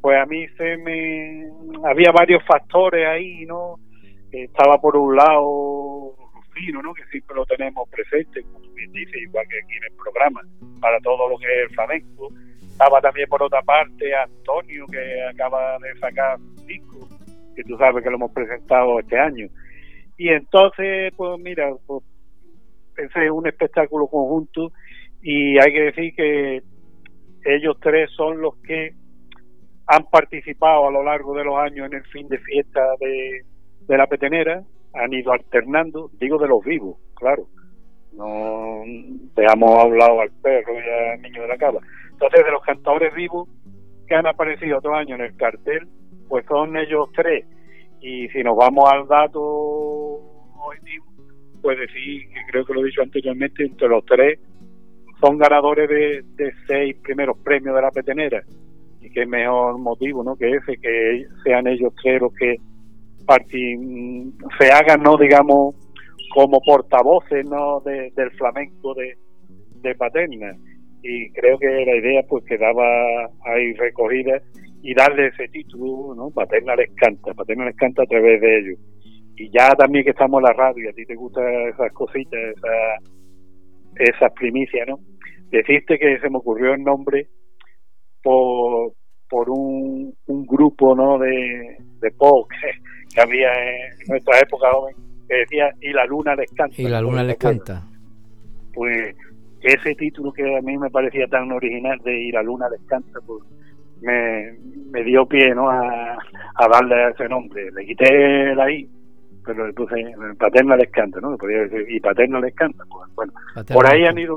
pues 0.00 0.18
a 0.20 0.26
mí 0.26 0.46
se 0.56 0.76
me 0.76 1.48
había 1.84 2.12
varios 2.12 2.44
factores 2.44 3.06
ahí, 3.08 3.44
¿no? 3.44 3.74
Estaba 4.30 4.80
por 4.80 4.96
un 4.96 5.16
lado 5.16 6.14
Rufino, 6.32 6.80
¿no? 6.80 6.94
Que 6.94 7.04
siempre 7.06 7.34
lo 7.34 7.44
tenemos 7.46 7.88
presente, 7.88 8.42
como 8.52 8.70
bien 8.72 8.92
dice, 8.92 9.18
igual 9.18 9.46
que 9.48 9.58
aquí 9.58 9.76
en 9.76 9.84
el 9.90 9.96
programa, 9.96 10.42
para 10.80 11.00
todo 11.00 11.28
lo 11.28 11.38
que 11.38 11.46
es 11.46 11.68
el 11.68 11.74
flamenco. 11.74 12.28
Estaba 12.60 13.00
también 13.00 13.28
por 13.28 13.42
otra 13.42 13.62
parte 13.62 14.14
Antonio, 14.14 14.86
que 14.86 15.22
acaba 15.32 15.78
de 15.78 15.98
sacar 15.98 16.38
un 16.38 16.66
disco, 16.66 17.08
que 17.56 17.64
tú 17.64 17.76
sabes 17.78 18.04
que 18.04 18.10
lo 18.10 18.16
hemos 18.16 18.32
presentado 18.32 19.00
este 19.00 19.18
año. 19.18 19.48
Y 20.16 20.28
entonces, 20.28 21.12
pues 21.16 21.38
mira, 21.38 21.70
pues, 21.86 22.02
pensé 22.94 23.30
un 23.30 23.46
espectáculo 23.46 24.06
conjunto 24.06 24.72
y 25.22 25.58
hay 25.58 25.72
que 25.72 25.82
decir 25.82 26.14
que 26.14 26.62
ellos 27.44 27.76
tres 27.80 28.10
son 28.16 28.40
los 28.40 28.56
que 28.62 28.94
han 29.86 30.04
participado 30.04 30.88
a 30.88 30.90
lo 30.90 31.02
largo 31.04 31.34
de 31.36 31.44
los 31.44 31.56
años 31.58 31.86
en 31.86 31.98
el 31.98 32.04
fin 32.06 32.28
de 32.28 32.38
fiesta 32.38 32.80
de, 32.98 33.44
la 33.96 34.06
petenera, 34.06 34.62
han 34.94 35.12
ido 35.12 35.32
alternando, 35.32 36.10
digo 36.18 36.38
de 36.38 36.48
los 36.48 36.64
vivos, 36.64 36.96
claro, 37.14 37.46
no 38.12 38.82
dejamos 39.36 39.84
hablado 39.84 40.20
al 40.22 40.30
perro 40.42 40.72
y 40.74 41.12
al 41.12 41.22
niño 41.22 41.42
de 41.42 41.48
la 41.48 41.56
cava. 41.56 41.80
Entonces, 42.10 42.44
de 42.44 42.50
los 42.50 42.62
cantadores 42.62 43.14
vivos 43.14 43.48
que 44.08 44.14
han 44.14 44.26
aparecido 44.26 44.78
otro 44.78 44.94
año 44.94 45.14
en 45.16 45.20
el 45.20 45.36
cartel, 45.36 45.86
pues 46.28 46.44
son 46.46 46.76
ellos 46.76 47.10
tres. 47.14 47.44
Y 48.00 48.28
si 48.28 48.42
nos 48.42 48.56
vamos 48.56 48.84
al 48.90 49.06
dato 49.08 49.40
objetivo, 49.40 51.06
pues 51.62 51.78
decir 51.78 52.28
que 52.28 52.40
creo 52.50 52.64
que 52.64 52.74
lo 52.74 52.82
he 52.82 52.86
dicho 52.86 53.02
anteriormente, 53.02 53.64
entre 53.64 53.88
los 53.88 54.04
tres 54.04 54.38
son 55.20 55.38
ganadores 55.38 55.88
de, 55.88 56.22
de 56.36 56.52
seis 56.66 56.96
primeros 57.02 57.38
premios 57.38 57.74
de 57.74 57.82
la 57.82 57.90
petenera. 57.90 58.42
Y 59.00 59.10
qué 59.10 59.26
mejor 59.26 59.78
motivo 59.78 60.22
no 60.22 60.36
que 60.36 60.50
ese 60.50 60.76
que 60.76 61.24
sean 61.44 61.66
ellos 61.66 61.92
tres 62.02 62.20
los 62.20 62.32
que 62.34 62.56
se 64.58 64.70
hagan 64.70 65.02
no 65.02 65.16
digamos 65.16 65.74
como 66.32 66.60
portavoces 66.60 67.44
no 67.48 67.80
del 67.80 68.30
flamenco 68.36 68.94
de, 68.94 69.16
de 69.82 69.94
Paterna. 69.94 70.54
Y 71.02 71.30
creo 71.30 71.58
que 71.58 71.66
la 71.66 71.96
idea 71.96 72.22
pues 72.28 72.44
quedaba 72.44 72.84
ahí 73.44 73.72
recogida 73.74 74.40
y 74.86 74.94
darle 74.94 75.26
ese 75.26 75.48
título 75.48 76.14
no 76.14 76.30
Paterna 76.30 76.76
les 76.76 76.94
canta 76.94 77.34
Paterna 77.34 77.64
les 77.66 77.76
canta 77.76 78.04
a 78.04 78.06
través 78.06 78.40
de 78.40 78.58
ellos. 78.58 78.78
Y 79.34 79.50
ya 79.50 79.70
también 79.70 80.04
que 80.04 80.12
estamos 80.12 80.38
en 80.38 80.44
la 80.44 80.52
radio 80.52 80.84
y 80.84 80.88
a 80.88 80.92
ti 80.92 81.04
te 81.04 81.16
gustan 81.16 81.44
esas 81.68 81.92
cositas 81.92 82.38
esas 82.54 83.02
esas 83.96 84.32
primicias 84.34 84.86
no 84.86 85.00
decirte 85.50 85.98
que 85.98 86.20
se 86.20 86.30
me 86.30 86.38
ocurrió 86.38 86.74
el 86.74 86.84
nombre 86.84 87.26
por, 88.22 88.92
por 89.28 89.50
un, 89.50 90.14
un 90.26 90.46
grupo 90.46 90.94
no 90.94 91.18
de, 91.18 91.78
de 92.00 92.10
pop 92.12 92.48
que, 93.14 93.20
había 93.20 93.48
en 93.54 94.08
nuestra 94.08 94.38
época 94.38 94.70
joven 94.70 94.94
que 95.28 95.36
decía 95.36 95.68
y 95.80 95.92
la 95.92 96.06
luna 96.06 96.36
les 96.36 96.52
canta 96.52 96.80
y 96.80 96.84
la 96.84 97.00
luna 97.00 97.24
les 97.24 97.36
canta. 97.38 97.82
pues 98.72 99.16
ese 99.62 99.96
título 99.96 100.32
que 100.32 100.44
a 100.56 100.60
mí 100.60 100.78
me 100.78 100.90
parecía 100.90 101.26
tan 101.26 101.50
original 101.50 101.98
de 102.04 102.20
y 102.20 102.30
la 102.30 102.42
luna 102.44 102.68
les 102.68 102.86
canta 102.86 103.18
pues 103.26 103.42
me, 104.02 104.58
me 104.90 105.02
dio 105.04 105.26
pie 105.26 105.54
no 105.54 105.70
a, 105.70 106.18
a 106.54 106.68
darle 106.68 107.10
ese 107.10 107.28
nombre 107.28 107.70
le 107.72 107.86
quité 107.86 108.54
la 108.54 108.70
i 108.70 108.88
pero 109.44 109.66
le 109.66 109.72
puse 109.72 109.94
paterna 110.38 110.76
les 110.76 110.90
canta 110.90 111.20
no 111.20 111.36
podría 111.36 111.62
decir 111.62 111.86
y 111.88 112.00
paterna 112.00 112.40
les 112.40 112.54
canta 112.54 112.84
pues 112.90 113.14
bueno 113.14 113.32
por 113.72 113.86
ahí 113.86 114.04
han 114.04 114.18
ido 114.18 114.36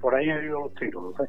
por 0.00 0.14
ahí 0.14 0.30
han 0.30 0.44
ido 0.44 0.60
los 0.60 0.74
tiros 0.74 1.14
¿no? 1.18 1.26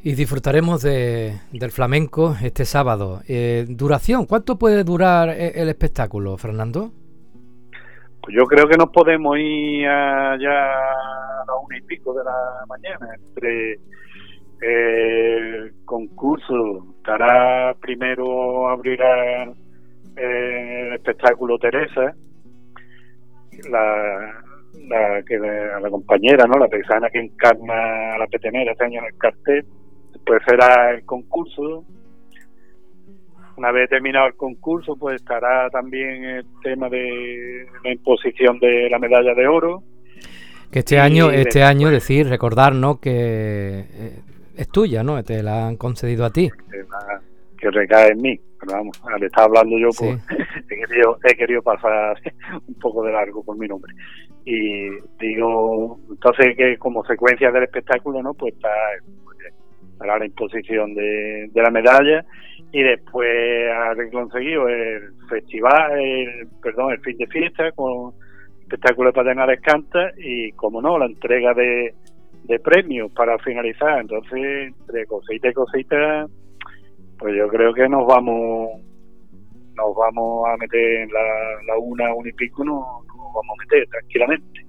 Y 0.00 0.14
disfrutaremos 0.14 0.82
de, 0.82 1.40
del 1.52 1.72
flamenco 1.72 2.36
este 2.40 2.64
sábado. 2.64 3.20
Eh, 3.26 3.66
duración, 3.68 4.26
¿cuánto 4.26 4.56
puede 4.56 4.84
durar 4.84 5.30
e, 5.30 5.60
el 5.60 5.68
espectáculo, 5.68 6.36
Fernando? 6.36 6.92
Pues 8.22 8.36
yo 8.36 8.44
creo 8.46 8.68
que 8.68 8.76
nos 8.76 8.90
podemos 8.90 9.36
ir 9.38 9.82
ya 9.82 10.36
a 10.36 10.36
las 10.38 11.56
una 11.64 11.78
y 11.78 11.82
pico 11.82 12.14
de 12.14 12.22
la 12.24 12.64
mañana, 12.68 13.08
entre 13.16 13.80
eh, 14.60 15.72
concurso, 15.84 16.94
estará 16.98 17.74
primero 17.80 18.68
abrirá 18.68 19.44
eh, 20.16 20.86
el 20.86 20.94
espectáculo 20.94 21.58
Teresa, 21.58 22.14
la, 23.70 24.42
la 24.88 25.22
que 25.22 25.38
la 25.38 25.90
compañera, 25.90 26.44
¿no? 26.46 26.58
La 26.58 26.68
paisana 26.68 27.10
que 27.10 27.20
encarna 27.20 28.14
a 28.14 28.18
la 28.18 28.26
petenera 28.26 28.72
este 28.72 28.84
año 28.84 29.00
en 29.00 29.06
el 29.06 29.18
cartel 29.18 29.66
pues 30.28 30.42
será 30.46 30.90
el 30.92 31.04
concurso. 31.04 31.84
Una 33.56 33.72
vez 33.72 33.88
terminado 33.88 34.28
el 34.28 34.34
concurso, 34.34 34.94
pues 34.96 35.16
estará 35.16 35.68
también 35.70 36.24
el 36.24 36.46
tema 36.62 36.88
de 36.88 37.66
la 37.82 37.90
imposición 37.90 38.60
de 38.60 38.88
la 38.88 38.98
medalla 38.98 39.34
de 39.34 39.48
oro. 39.48 39.82
Que 40.70 40.80
este 40.80 41.00
año, 41.00 41.30
este 41.30 41.64
año, 41.64 41.88
decir, 41.88 42.28
recordar, 42.28 42.74
¿no? 42.74 43.00
Que 43.00 43.80
eh, 43.90 44.20
es 44.58 44.68
tuya, 44.68 45.04
¿no? 45.04 45.22
Te 45.22 45.42
la 45.42 45.68
han 45.68 45.76
concedido 45.76 46.24
a 46.24 46.30
ti. 46.30 46.50
Que 47.56 47.70
recae 47.70 48.10
en 48.10 48.20
mí. 48.20 48.40
Pero 48.60 48.72
vamos, 48.72 49.00
al 49.04 49.22
estar 49.22 49.44
hablando 49.44 49.78
yo, 49.78 49.90
pues 49.96 50.20
he, 50.68 50.86
querido, 50.86 51.18
he 51.22 51.36
querido 51.36 51.62
pasar 51.62 52.20
un 52.66 52.74
poco 52.74 53.04
de 53.04 53.12
largo 53.12 53.44
por 53.44 53.56
mi 53.56 53.68
nombre. 53.68 53.92
Y 54.44 54.88
digo, 55.20 56.00
entonces 56.10 56.56
que 56.56 56.76
como 56.76 57.04
secuencia 57.04 57.52
del 57.52 57.64
espectáculo, 57.64 58.20
¿no? 58.20 58.34
Pues 58.34 58.54
está 58.54 58.70
para 59.96 60.18
la 60.18 60.26
imposición 60.26 60.94
de, 60.94 61.50
la 61.54 61.70
medalla 61.70 62.24
y 62.72 62.82
después 62.82 63.28
haber 63.72 64.10
conseguido 64.10 64.68
el 64.68 65.12
festival, 65.28 66.00
el, 66.00 66.48
perdón, 66.62 66.92
el 66.92 67.00
fin 67.00 67.16
de 67.18 67.26
fiesta 67.26 67.70
con 67.72 68.12
espectáculo 68.60 69.08
de 69.08 69.14
paternales 69.14 69.60
canta 69.60 70.12
y 70.16 70.52
como 70.52 70.80
no, 70.80 70.98
la 70.98 71.06
entrega 71.06 71.52
de, 71.54 71.94
de 72.44 72.58
premios 72.60 73.10
para 73.12 73.38
finalizar. 73.38 74.00
Entonces, 74.00 74.72
entre 74.80 75.06
cosita 75.06 75.48
y 75.48 75.52
cosita, 75.52 76.26
pues 77.18 77.34
yo 77.36 77.48
creo 77.48 77.72
que 77.74 77.88
nos 77.88 78.06
vamos 78.06 78.70
nos 79.74 79.94
vamos 79.94 80.48
a 80.48 80.56
meter 80.56 81.02
en 81.02 81.12
la, 81.12 81.78
una, 81.78 82.12
una 82.12 82.28
y 82.28 82.32
pico, 82.32 82.64
nos 82.64 82.82
vamos 83.06 83.56
a 83.56 83.62
meter 83.64 83.88
tranquilamente. 83.88 84.66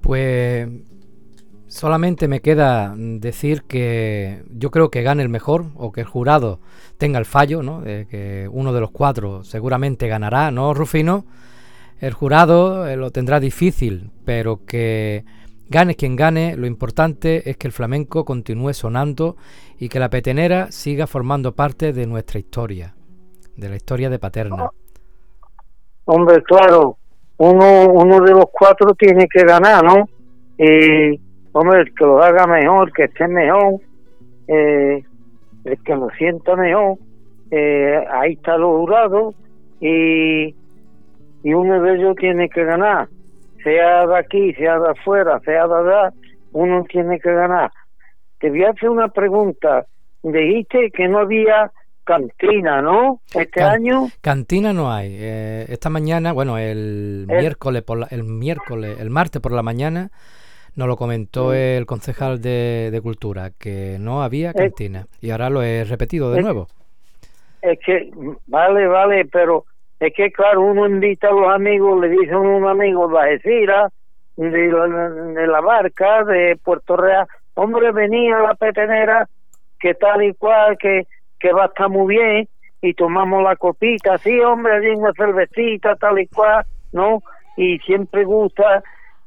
Pues 0.00 0.68
Solamente 1.76 2.26
me 2.26 2.40
queda 2.40 2.94
decir 2.96 3.64
que 3.64 4.44
yo 4.50 4.70
creo 4.70 4.88
que 4.88 5.02
gane 5.02 5.22
el 5.22 5.28
mejor 5.28 5.66
o 5.74 5.92
que 5.92 6.00
el 6.00 6.06
jurado 6.06 6.60
tenga 6.96 7.18
el 7.18 7.26
fallo, 7.26 7.62
¿no? 7.62 7.82
De 7.82 8.06
que 8.06 8.48
uno 8.50 8.72
de 8.72 8.80
los 8.80 8.92
cuatro 8.92 9.44
seguramente 9.44 10.08
ganará, 10.08 10.50
¿no, 10.50 10.72
Rufino? 10.72 11.26
El 12.00 12.14
jurado 12.14 12.86
eh, 12.86 12.96
lo 12.96 13.10
tendrá 13.10 13.40
difícil, 13.40 14.10
pero 14.24 14.64
que 14.64 15.24
gane 15.68 15.94
quien 15.94 16.16
gane, 16.16 16.56
lo 16.56 16.66
importante 16.66 17.48
es 17.48 17.56
que 17.56 17.66
el 17.66 17.72
flamenco 17.72 18.24
continúe 18.24 18.72
sonando 18.72 19.36
y 19.78 19.88
que 19.88 19.98
la 19.98 20.10
petenera 20.10 20.70
siga 20.70 21.06
formando 21.06 21.54
parte 21.54 21.92
de 21.92 22.06
nuestra 22.06 22.38
historia, 22.38 22.94
de 23.56 23.68
la 23.68 23.76
historia 23.76 24.10
de 24.10 24.18
Paterna. 24.18 24.70
Hombre, 26.04 26.42
claro, 26.44 26.96
uno, 27.38 27.88
uno 27.90 28.20
de 28.20 28.32
los 28.32 28.46
cuatro 28.52 28.94
tiene 28.94 29.26
que 29.28 29.42
ganar, 29.42 29.84
¿no? 29.84 30.08
Y 30.58 31.20
hombre, 31.52 31.80
el 31.80 31.94
que 31.94 32.04
lo 32.04 32.22
haga 32.22 32.46
mejor, 32.46 32.92
que 32.92 33.04
esté 33.04 33.26
mejor, 33.28 33.80
eh, 34.48 35.02
el 35.64 35.82
que 35.82 35.94
lo 35.96 36.08
sienta 36.10 36.54
mejor, 36.54 36.98
eh, 37.50 38.04
ahí 38.10 38.34
está 38.34 38.56
lo 38.56 38.78
jurado 38.78 39.34
y, 39.80 40.54
y 41.42 41.54
uno 41.54 41.82
de 41.82 41.96
ellos 41.96 42.16
tiene 42.16 42.48
que 42.48 42.64
ganar, 42.64 43.08
sea 43.66 44.06
de 44.06 44.16
aquí, 44.16 44.54
sea 44.54 44.78
de 44.78 44.90
afuera, 44.90 45.40
sea 45.44 45.66
de 45.66 45.74
allá, 45.74 46.12
uno 46.52 46.84
tiene 46.88 47.18
que 47.18 47.32
ganar. 47.32 47.72
Te 48.38 48.48
voy 48.50 48.62
a 48.62 48.70
hacer 48.70 48.88
una 48.90 49.08
pregunta. 49.08 49.86
Dijiste 50.22 50.92
que 50.92 51.08
no 51.08 51.18
había 51.18 51.72
cantina, 52.04 52.80
¿no? 52.80 53.20
Este 53.34 53.64
año. 53.64 54.06
Cantina 54.20 54.72
no 54.72 54.92
hay. 54.92 55.16
Eh, 55.18 55.66
esta 55.68 55.90
mañana, 55.90 56.32
bueno, 56.32 56.58
el, 56.58 57.26
miércoles 57.26 57.82
por 57.82 58.06
el 58.08 58.22
miércoles, 58.22 59.00
el 59.00 59.10
martes 59.10 59.42
por 59.42 59.50
la 59.50 59.64
mañana 59.64 60.10
nos 60.76 60.86
lo 60.86 60.96
comentó 60.96 61.52
el 61.52 61.86
concejal 61.86 62.40
de, 62.40 63.00
Cultura, 63.02 63.50
que 63.58 63.96
no 63.98 64.22
había 64.22 64.52
cantina. 64.52 65.06
y 65.20 65.30
ahora 65.30 65.50
lo 65.50 65.62
he 65.62 65.82
repetido 65.82 66.30
de 66.30 66.42
nuevo. 66.42 66.68
Es 67.62 67.80
que, 67.84 68.10
vale, 68.46 68.86
vale, 68.86 69.24
pero 69.24 69.64
es 70.00 70.12
que, 70.14 70.30
claro, 70.30 70.62
uno 70.62 70.86
invita 70.86 71.28
a 71.28 71.32
los 71.32 71.48
amigos, 71.48 72.00
le 72.00 72.08
dice 72.08 72.32
a 72.32 72.38
un 72.38 72.66
amigo 72.66 73.08
de 73.08 73.18
Algeciras, 73.18 73.92
de, 74.36 74.68
la, 74.68 74.86
de 75.08 75.46
la 75.46 75.60
barca, 75.60 76.24
de 76.24 76.58
Puerto 76.62 76.96
Real, 76.96 77.26
hombre, 77.54 77.92
venía 77.92 78.38
a 78.38 78.42
la 78.42 78.54
petenera, 78.54 79.26
que 79.80 79.94
tal 79.94 80.22
y 80.22 80.34
cual, 80.34 80.76
que, 80.78 81.06
que 81.40 81.52
va 81.52 81.64
a 81.64 81.66
estar 81.66 81.88
muy 81.88 82.16
bien, 82.16 82.48
y 82.82 82.94
tomamos 82.94 83.42
la 83.42 83.56
copita, 83.56 84.18
sí, 84.18 84.38
hombre, 84.40 84.74
hay 84.74 84.94
una 84.94 85.12
cervecita, 85.14 85.96
tal 85.96 86.18
y 86.18 86.26
cual, 86.26 86.64
¿no? 86.92 87.22
Y 87.56 87.78
siempre 87.78 88.24
gusta 88.24 88.82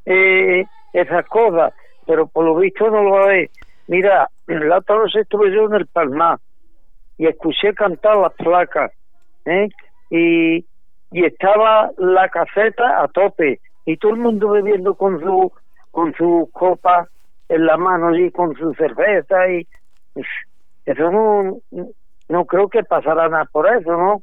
eh, 0.06 0.66
esas 0.94 1.26
cosas, 1.26 1.74
pero 2.06 2.28
por 2.28 2.46
lo 2.46 2.56
visto 2.56 2.90
no 2.90 3.04
lo 3.04 3.30
es. 3.32 3.50
Mira, 3.88 4.30
la 4.46 4.78
otra 4.78 4.98
vez 5.00 5.16
estuve 5.16 5.52
yo 5.52 5.66
en 5.66 5.74
el 5.74 5.88
Palmar 5.88 6.38
y 7.18 7.28
escuché 7.28 7.74
cantar 7.74 8.18
las 8.18 8.34
placas, 8.34 8.92
¿eh? 9.46 9.68
Y, 10.10 10.66
y 11.12 11.26
estaba 11.26 11.92
la 11.98 12.30
caseta 12.30 13.04
a 13.04 13.08
tope 13.08 13.60
y 13.86 13.98
todo 13.98 14.12
el 14.14 14.20
mundo 14.20 14.50
bebiendo 14.50 14.96
con 14.96 15.20
su 15.20 15.52
con 15.92 16.14
su 16.16 16.50
copa 16.54 17.08
en 17.48 17.66
la 17.66 17.78
mano 17.78 18.16
y 18.16 18.32
con 18.32 18.56
su 18.56 18.74
cerveza 18.76 19.50
y 19.50 19.68
eso 20.86 21.12
no, 21.12 21.58
no 22.30 22.46
creo 22.46 22.70
que 22.70 22.84
pasará 22.84 23.28
nada 23.30 23.46
por 23.46 23.68
eso, 23.68 23.92
¿no? 23.92 24.22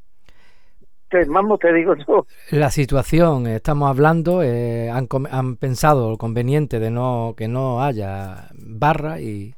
Te, 1.08 1.24
vamos, 1.26 1.60
te 1.60 1.72
digo 1.72 1.94
yo. 1.94 2.26
La 2.50 2.70
situación, 2.70 3.46
estamos 3.46 3.88
hablando, 3.88 4.42
eh, 4.42 4.90
han, 4.90 5.06
han 5.30 5.56
pensado 5.56 6.16
conveniente 6.18 6.80
de 6.80 6.90
no 6.90 7.34
que 7.36 7.46
no 7.46 7.82
haya 7.82 8.48
barra 8.54 9.20
y 9.20 9.54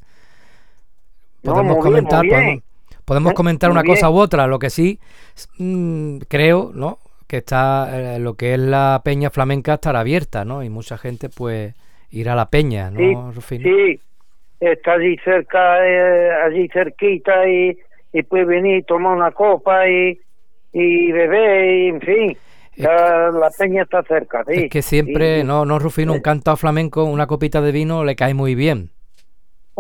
podemos 1.43 1.79
comentar, 1.79 2.27
podemos, 2.27 2.63
comentar 3.35 3.71
una 3.71 3.83
cosa 3.83 4.11
u 4.11 4.19
otra. 4.19 4.47
Lo 4.47 4.59
que 4.59 4.71
sí 4.71 4.99
mm, 5.59 6.19
creo, 6.29 6.71
¿no? 6.75 6.99
Que 7.27 7.39
está 7.39 8.17
eh, 8.17 8.19
lo 8.19 8.35
que 8.35 8.55
es 8.55 8.61
la 8.61 9.03
peña 9.05 9.31
flamenca 9.31 9.75
estará 9.75 10.01
abierta, 10.01 10.45
¿no? 10.45 10.63
Y 10.63 10.71
mucha 10.71 10.99
gente 10.99 11.29
pues 11.29 11.75
irá 12.11 12.33
a 12.33 12.37
la 12.37 12.51
peña, 12.51 12.91
¿no, 12.91 13.33
sí, 13.33 13.59
Sí, 13.59 14.01
está 14.61 14.93
allí 14.93 15.17
cerca, 15.25 15.87
eh, 15.87 16.31
allí 16.47 16.69
cerquita 16.69 17.49
y, 17.49 17.79
y 18.13 18.23
puede 18.23 18.45
venir 18.45 18.85
tomar 18.85 19.17
una 19.17 19.31
copa 19.31 19.89
y, 19.89 20.19
y 20.73 21.13
beber, 21.13 21.65
y, 21.65 21.89
en 21.89 22.01
fin. 22.01 22.37
la 22.77 23.51
peña 23.59 23.83
está 23.83 24.03
cerca, 24.05 24.43
sí. 24.47 24.65
Es 24.65 24.71
que 24.71 24.83
siempre, 24.83 25.45
no, 25.45 25.65
no, 25.65 25.79
Rufino, 25.79 26.15
un 26.15 26.21
cantado 26.21 26.57
flamenco, 26.57 27.05
una 27.05 27.27
copita 27.27 27.61
de 27.61 27.73
vino 27.73 28.05
le 28.05 28.17
cae 28.17 28.35
muy 28.35 28.55
bien. 28.55 28.91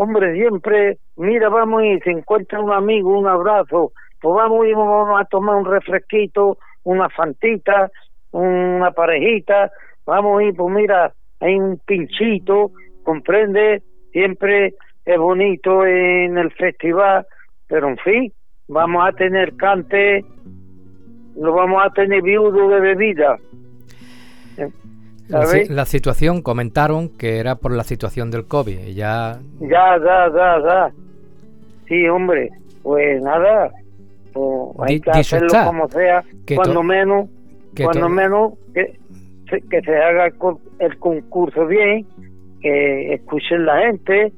Hombre, 0.00 0.32
siempre, 0.34 0.96
mira, 1.16 1.48
vamos 1.48 1.82
y 1.82 1.98
se 1.98 2.12
encuentra 2.12 2.60
un 2.60 2.70
amigo, 2.70 3.18
un 3.18 3.26
abrazo, 3.26 3.90
pues 4.20 4.32
vamos 4.32 4.64
y 4.68 4.72
vamos 4.72 5.20
a 5.20 5.24
tomar 5.24 5.56
un 5.56 5.64
refresquito, 5.64 6.56
una 6.84 7.08
fantita, 7.08 7.90
una 8.30 8.92
parejita, 8.92 9.72
vamos 10.06 10.44
y 10.44 10.52
pues 10.52 10.72
mira, 10.72 11.12
hay 11.40 11.56
un 11.56 11.80
pinchito, 11.84 12.70
comprende, 13.02 13.82
siempre 14.12 14.74
es 15.04 15.18
bonito 15.18 15.84
en 15.84 16.38
el 16.38 16.52
festival, 16.52 17.26
pero 17.66 17.88
en 17.88 17.96
fin, 17.96 18.32
vamos 18.68 19.04
a 19.04 19.10
tener 19.10 19.56
cante, 19.56 20.24
lo 21.34 21.54
vamos 21.54 21.82
a 21.84 21.90
tener 21.90 22.22
viudo 22.22 22.68
de 22.68 22.78
bebida. 22.78 23.36
La, 25.28 25.84
situación, 25.84 26.40
comentaron 26.40 27.10
que 27.10 27.38
era 27.38 27.56
por 27.56 27.72
la 27.72 27.84
situación 27.84 28.30
del 28.30 28.46
COVID. 28.46 28.78
Ya, 28.94 29.38
ya, 29.60 29.98
ya, 29.98 30.32
ya, 30.34 30.58
ya. 30.64 30.92
Sí, 31.86 32.08
hombre, 32.08 32.50
pues 32.82 33.20
nada, 33.20 33.70
pues 34.32 34.70
hay 34.80 35.00
que 35.00 35.10
hacerlo 35.10 35.48
como 35.66 35.88
sea, 35.88 36.24
cuando 36.54 36.82
menos, 36.82 37.28
cuando 37.76 38.08
menos 38.08 38.52
que, 38.72 38.98
que 39.70 39.80
se 39.82 39.96
haga 39.96 40.30
el 40.78 40.98
concurso 40.98 41.66
bien, 41.66 42.06
que 42.62 43.14
escuchen 43.14 43.66
la 43.66 43.80
gente, 43.80 44.32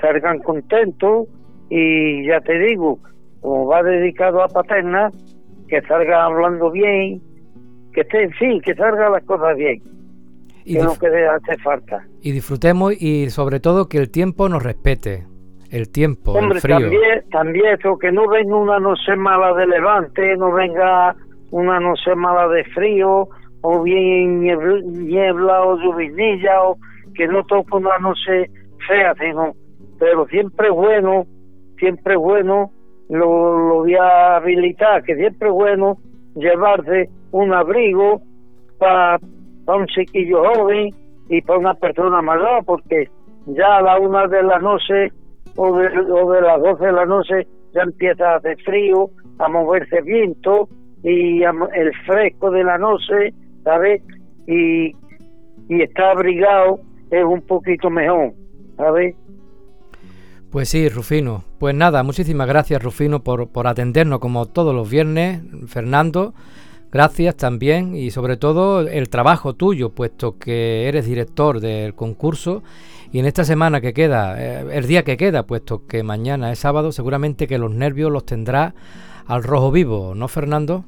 salgan 0.00 0.38
contentos 0.38 1.28
y 1.68 2.26
ya 2.26 2.40
te 2.40 2.58
digo, 2.58 2.98
como 3.42 3.66
va 3.66 3.82
dedicado 3.82 4.42
a 4.42 4.48
Paterna, 4.48 5.10
que 5.68 5.82
salga 5.82 6.24
hablando 6.24 6.70
bien, 6.70 7.20
que 7.92 8.00
esté, 8.00 8.30
sí, 8.38 8.60
que 8.64 8.74
salga 8.74 9.10
las 9.10 9.24
cosas 9.24 9.56
bien 9.56 9.82
y 10.64 10.74
que 10.74 10.82
no 10.82 10.98
quede 10.98 11.26
hace 11.26 11.56
falta. 11.58 12.04
Y 12.22 12.32
disfrutemos 12.32 13.00
y 13.00 13.30
sobre 13.30 13.60
todo 13.60 13.88
que 13.88 13.98
el 13.98 14.10
tiempo 14.10 14.48
nos 14.48 14.62
respete. 14.62 15.26
El 15.70 15.88
tiempo, 15.88 16.32
Hombre, 16.32 16.56
el 16.56 16.62
frío. 16.62 16.80
También, 16.80 17.30
también 17.30 17.66
eso, 17.78 17.96
que 17.96 18.10
no 18.10 18.26
venga 18.28 18.56
una 18.56 18.80
noche 18.80 19.14
mala 19.14 19.54
de 19.54 19.68
levante, 19.68 20.36
no 20.36 20.50
venga 20.50 21.14
una 21.52 21.78
noche 21.78 22.12
mala 22.16 22.48
de 22.48 22.64
frío, 22.64 23.28
o 23.60 23.82
bien 23.82 24.40
niebla, 24.40 25.62
o 25.62 25.78
lluvinilla, 25.78 26.62
o 26.64 26.76
que 27.14 27.28
no 27.28 27.44
toque 27.44 27.76
una 27.76 27.98
noche 27.98 28.50
fea, 28.88 29.14
sino, 29.14 29.52
pero 30.00 30.26
siempre 30.26 30.70
bueno, 30.70 31.26
siempre 31.78 32.16
bueno, 32.16 32.72
lo, 33.08 33.68
lo 33.68 33.74
voy 33.76 33.94
a 33.94 34.36
habilitar, 34.36 35.04
que 35.04 35.14
siempre 35.14 35.48
es 35.48 35.54
bueno 35.54 35.98
llevarse 36.34 37.10
un 37.32 37.52
abrigo 37.52 38.22
para 38.78 39.20
para 39.70 39.82
un 39.82 39.86
chiquillo 39.86 40.42
joven 40.42 40.92
y 41.28 41.40
para 41.42 41.60
una 41.60 41.74
persona 41.74 42.20
mayor, 42.20 42.64
porque 42.64 43.08
ya 43.46 43.76
a 43.76 43.82
la 43.82 44.00
una 44.00 44.26
de 44.26 44.42
la 44.42 44.58
noche 44.58 45.12
o 45.54 45.78
de, 45.78 45.86
o 46.10 46.32
de 46.32 46.40
las 46.40 46.60
doce 46.60 46.86
de 46.86 46.92
la 46.92 47.06
noche 47.06 47.46
ya 47.72 47.82
empieza 47.82 48.32
a 48.32 48.36
hacer 48.38 48.60
frío, 48.64 49.10
a 49.38 49.48
moverse 49.48 50.02
viento 50.02 50.68
y 51.04 51.44
el 51.44 51.92
fresco 52.04 52.50
de 52.50 52.64
la 52.64 52.78
noche, 52.78 53.32
¿sabes? 53.62 54.02
Y, 54.48 54.88
y 55.68 55.82
está 55.82 56.10
abrigado 56.10 56.80
es 57.12 57.24
un 57.24 57.42
poquito 57.42 57.90
mejor, 57.90 58.32
¿sabes? 58.76 59.14
Pues 60.50 60.68
sí, 60.68 60.88
Rufino. 60.88 61.44
Pues 61.60 61.76
nada, 61.76 62.02
muchísimas 62.02 62.48
gracias, 62.48 62.82
Rufino, 62.82 63.22
por, 63.22 63.48
por 63.50 63.68
atendernos 63.68 64.18
como 64.18 64.46
todos 64.46 64.74
los 64.74 64.90
viernes. 64.90 65.42
Fernando, 65.68 66.34
Gracias 66.92 67.36
también 67.36 67.94
y 67.94 68.10
sobre 68.10 68.36
todo 68.36 68.80
el 68.80 69.08
trabajo 69.08 69.54
tuyo, 69.54 69.90
puesto 69.90 70.38
que 70.38 70.88
eres 70.88 71.06
director 71.06 71.60
del 71.60 71.94
concurso 71.94 72.64
y 73.12 73.20
en 73.20 73.26
esta 73.26 73.44
semana 73.44 73.80
que 73.80 73.92
queda, 73.92 74.34
eh, 74.38 74.64
el 74.72 74.86
día 74.88 75.04
que 75.04 75.16
queda, 75.16 75.44
puesto 75.44 75.86
que 75.86 76.02
mañana 76.02 76.50
es 76.50 76.58
sábado, 76.58 76.90
seguramente 76.90 77.46
que 77.46 77.58
los 77.58 77.72
nervios 77.72 78.10
los 78.10 78.26
tendrá 78.26 78.74
al 79.26 79.44
rojo 79.44 79.70
vivo, 79.70 80.14
¿no, 80.16 80.26
Fernando? 80.26 80.84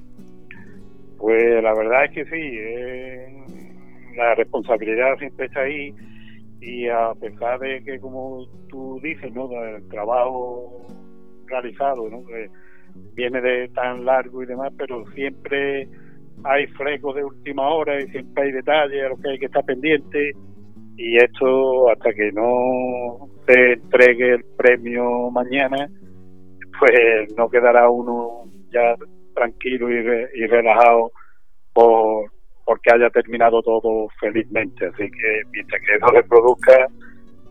Pues 1.18 1.62
la 1.62 1.72
verdad 1.72 2.06
es 2.06 2.10
que 2.10 2.24
sí, 2.24 4.16
la 4.16 4.34
responsabilidad 4.34 5.16
siempre 5.18 5.46
está 5.46 5.60
ahí 5.60 5.94
y 6.60 6.88
a 6.88 7.12
pesar 7.20 7.60
de 7.60 7.82
que, 7.84 8.00
como 8.00 8.46
tú 8.68 9.00
dices, 9.02 9.32
¿no? 9.32 9.48
el 9.64 9.88
trabajo 9.88 10.84
realizado, 11.46 12.08
¿no? 12.08 12.24
Viene 13.14 13.40
de 13.40 13.68
tan 13.68 14.04
largo 14.04 14.42
y 14.42 14.46
demás, 14.46 14.72
pero 14.76 15.04
siempre 15.14 15.88
hay 16.44 16.66
frescos 16.68 17.14
de 17.16 17.24
última 17.24 17.68
hora 17.68 18.00
y 18.00 18.08
siempre 18.08 18.44
hay 18.44 18.52
detalles 18.52 19.04
a 19.04 19.08
los 19.08 19.20
que 19.20 19.30
hay 19.30 19.38
que 19.38 19.46
estar 19.46 19.64
pendiente. 19.64 20.32
Y 20.96 21.16
esto 21.16 21.90
hasta 21.90 22.12
que 22.12 22.30
no 22.32 23.28
se 23.46 23.72
entregue 23.72 24.34
el 24.34 24.44
premio 24.56 25.30
mañana 25.30 25.88
pues 26.78 27.32
no 27.36 27.48
quedará 27.48 27.88
uno 27.88 28.44
ya 28.72 28.96
tranquilo 29.34 29.88
y, 29.90 29.98
y 30.34 30.46
relajado 30.46 31.12
por 31.72 32.30
porque 32.64 32.90
haya 32.92 33.10
terminado 33.10 33.62
todo 33.62 34.08
felizmente. 34.20 34.86
Así 34.86 35.10
que 35.10 35.42
mientras 35.52 35.80
que 35.82 35.94
eso 35.94 36.06
se 36.12 36.22
produzca 36.24 36.86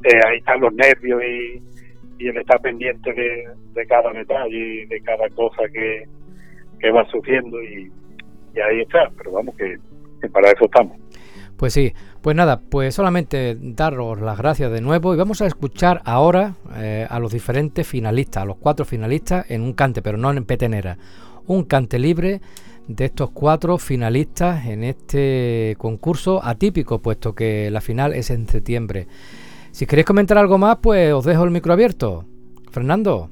eh, 0.04 0.20
ahí 0.28 0.38
están 0.40 0.62
los 0.62 0.74
nervios 0.74 1.22
y, 1.24 1.62
y 2.22 2.28
él 2.28 2.38
está 2.38 2.60
pendiente 2.60 3.14
de, 3.14 3.86
cada 3.88 4.12
detalle 4.12 4.84
y 4.84 4.86
de 4.86 5.02
cada 5.02 5.28
cosa 5.30 5.64
que, 5.74 6.08
va 6.92 7.06
sufriendo 7.10 7.62
y, 7.64 7.92
ahí 8.60 8.82
está, 8.82 9.10
pero 9.18 9.32
vamos 9.32 9.56
que, 9.56 9.78
para 10.30 10.52
eso 10.52 10.66
estamos. 10.66 10.98
Pues 11.58 11.74
sí, 11.74 11.94
pues 12.22 12.36
nada, 12.36 12.60
pues 12.60 12.96
solamente 12.96 13.56
daros 13.60 14.20
las 14.20 14.38
gracias 14.38 14.72
de 14.72 14.82
nuevo 14.82 15.14
y 15.14 15.18
vamos 15.18 15.42
a 15.42 15.48
escuchar 15.48 16.02
ahora 16.06 16.56
eh, 16.76 17.06
a 17.10 17.20
los 17.20 17.32
diferentes 17.32 17.88
finalistas, 17.88 18.44
a 18.44 18.46
los 18.46 18.58
cuatro 18.58 18.86
finalistas 18.86 19.50
en 19.50 19.62
un 19.62 19.74
cante, 19.74 20.02
pero 20.02 20.18
no 20.18 20.32
en 20.32 20.46
petenera, 20.46 20.98
un 21.48 21.64
cante 21.66 22.00
libre 22.00 22.42
de 22.88 23.06
estos 23.06 23.32
cuatro 23.32 23.78
finalistas 23.78 24.66
en 24.66 24.84
este 24.84 25.76
concurso 25.78 26.44
atípico, 26.44 27.02
puesto 27.02 27.34
que 27.34 27.70
la 27.72 27.82
final 27.82 28.14
es 28.14 28.30
en 28.32 28.48
septiembre. 28.48 29.08
Si 29.72 29.86
queréis 29.86 30.06
comentar 30.06 30.38
algo 30.38 30.58
más, 30.58 30.78
pues 30.78 31.14
os 31.14 31.26
dejo 31.26 31.44
el 31.44 31.52
micro 31.52 31.74
abierto. 31.74 32.26
Fernando. 32.72 33.30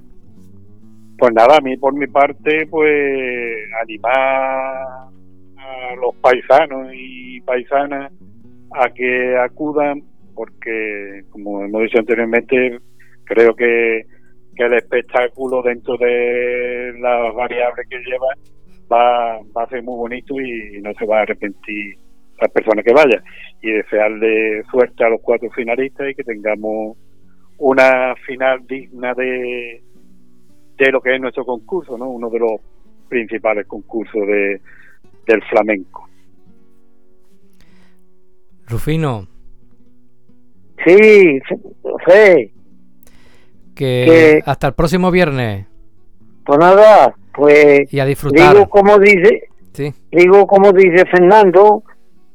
Pues 1.17 1.33
nada, 1.33 1.57
a 1.57 1.61
mí 1.61 1.75
por 1.77 1.93
mi 1.93 2.07
parte, 2.07 2.65
pues 2.69 3.57
animar 3.81 5.09
a 5.57 5.95
los 6.01 6.15
paisanos 6.21 6.91
y 6.93 7.41
paisanas 7.41 8.11
a 8.71 8.89
que 8.89 9.37
acudan, 9.37 10.01
porque 10.33 11.23
como 11.29 11.63
hemos 11.63 11.81
dicho 11.83 11.99
anteriormente, 11.99 12.79
creo 13.25 13.53
que, 13.55 14.05
que 14.55 14.63
el 14.63 14.73
espectáculo 14.73 15.61
dentro 15.61 15.97
de 15.97 16.93
las 16.99 17.35
variables 17.35 17.85
que 17.89 17.97
lleva 17.97 18.27
va, 18.91 19.39
va 19.55 19.63
a 19.63 19.69
ser 19.69 19.83
muy 19.83 19.97
bonito 19.97 20.39
y 20.39 20.81
no 20.81 20.93
se 20.93 21.05
va 21.05 21.19
a 21.19 21.21
arrepentir 21.23 21.97
las 22.41 22.51
personas 22.51 22.85
que 22.85 22.93
vayan 22.93 23.23
y 23.61 23.71
desearle 23.71 24.63
suerte 24.71 25.03
a 25.03 25.09
los 25.09 25.21
cuatro 25.21 25.49
finalistas 25.51 26.09
y 26.09 26.15
que 26.15 26.23
tengamos 26.23 26.97
una 27.57 28.15
final 28.25 28.65
digna 28.67 29.13
de, 29.13 29.81
de 30.77 30.91
lo 30.91 31.01
que 31.01 31.15
es 31.15 31.21
nuestro 31.21 31.45
concurso, 31.45 31.97
¿no? 31.97 32.09
Uno 32.09 32.29
de 32.29 32.39
los 32.39 32.61
principales 33.09 33.67
concursos 33.67 34.25
de, 34.27 34.61
del 35.27 35.43
flamenco. 35.43 36.07
Rufino. 38.67 39.27
Sí, 40.85 41.39
sí. 42.07 42.53
que, 43.75 44.41
hasta 44.45 44.67
el 44.67 44.73
próximo 44.73 45.11
viernes. 45.11 45.65
Pues 46.45 46.59
nada, 46.59 47.13
pues 47.33 47.91
y 47.93 47.99
a 47.99 48.05
disfrutar. 48.05 48.53
Digo 48.53 48.69
como 48.69 48.97
dice, 48.97 49.49
sí. 49.73 49.93
digo 50.11 50.47
como 50.47 50.71
dice 50.71 51.05
Fernando, 51.05 51.83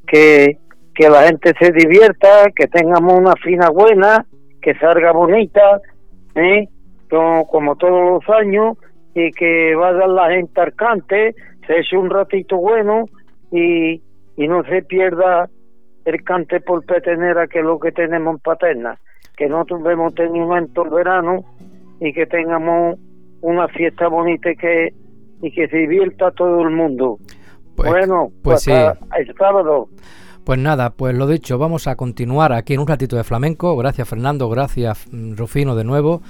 que, 0.05 0.57
que 0.93 1.09
la 1.09 1.23
gente 1.23 1.53
se 1.59 1.71
divierta, 1.71 2.51
que 2.55 2.67
tengamos 2.67 3.13
una 3.13 3.33
fina 3.35 3.69
buena, 3.69 4.25
que 4.61 4.75
salga 4.75 5.11
bonita, 5.11 5.81
¿eh? 6.35 6.67
como, 7.09 7.75
todos 7.75 8.23
los 8.23 8.35
años, 8.35 8.77
y 9.13 9.31
que 9.31 9.75
vaya 9.75 10.07
la 10.07 10.29
gente 10.31 10.59
al 10.59 10.73
cante, 10.75 11.35
se 11.65 11.79
eche 11.79 11.97
un 11.97 12.09
ratito 12.09 12.57
bueno 12.57 13.05
y, 13.51 14.01
y 14.35 14.47
no 14.47 14.63
se 14.63 14.81
pierda 14.83 15.49
el 16.05 16.23
cante 16.23 16.59
por 16.61 16.85
petenera 16.85 17.47
que 17.47 17.59
es 17.59 17.65
lo 17.65 17.79
que 17.79 17.91
tenemos 17.91 18.35
en 18.35 18.39
Paterna, 18.39 18.99
que 19.37 19.47
no 19.47 19.65
tuvimos 19.65 20.13
tenido 20.13 20.55
en 20.55 20.71
todo 20.73 20.85
el 20.85 20.91
verano 20.91 21.43
y 21.99 22.13
que 22.13 22.25
tengamos 22.27 22.99
una 23.41 23.67
fiesta 23.69 24.07
bonita 24.07 24.51
y 24.51 24.55
que, 24.55 24.93
y 25.41 25.51
que 25.51 25.67
se 25.67 25.77
divierta 25.77 26.31
todo 26.31 26.61
el 26.61 26.71
mundo. 26.71 27.17
Pues, 27.75 27.89
bueno, 27.89 28.31
pues, 28.41 28.61
sí. 28.61 28.71
el 28.71 29.35
sábado. 29.37 29.89
Pues 30.45 30.59
nada, 30.59 30.91
pues 30.91 31.15
lo 31.15 31.25
dicho, 31.25 31.57
vamos 31.57 31.87
a 31.87 31.95
continuar 31.95 32.53
aquí 32.53 32.75
en 32.75 32.79
un 32.79 32.87
ratito 32.87 33.15
de 33.15 33.23
flamenco. 33.23 33.75
Gracias 33.75 34.07
Fernando, 34.07 34.47
gracias 34.47 35.07
mm, 35.11 35.35
Rufino 35.35 35.75
de 35.75 35.83
nuevo. 35.83 36.21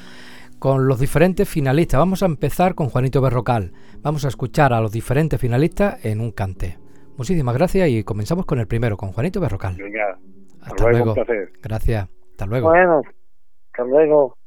Con 0.57 0.87
los 0.87 1.01
diferentes 1.01 1.49
finalistas. 1.49 1.99
Vamos 1.99 2.23
a 2.23 2.27
empezar 2.27 2.75
con 2.75 2.87
Juanito 2.87 3.19
Berrocal. 3.19 3.73
Vamos 4.01 4.23
a 4.23 4.29
escuchar 4.29 4.71
a 4.71 4.79
los 4.79 4.93
diferentes 4.93 5.39
finalistas 5.39 6.03
en 6.05 6.21
un 6.21 6.31
cante. 6.31 6.77
Muchísimas 7.17 7.55
gracias 7.55 7.89
y 7.89 8.03
comenzamos 8.03 8.45
con 8.45 8.59
el 8.59 8.67
primero, 8.67 8.95
con 8.95 9.11
Juanito 9.11 9.41
Berrocal. 9.41 9.75
Venga, 9.75 10.17
hasta, 10.61 10.89
luego. 10.89 11.13
Gracias. 11.61 12.07
Hasta 12.31 12.45
luego. 12.45 12.69
Bueno, 12.69 13.01
hasta 13.71 13.83
luego. 13.83 14.37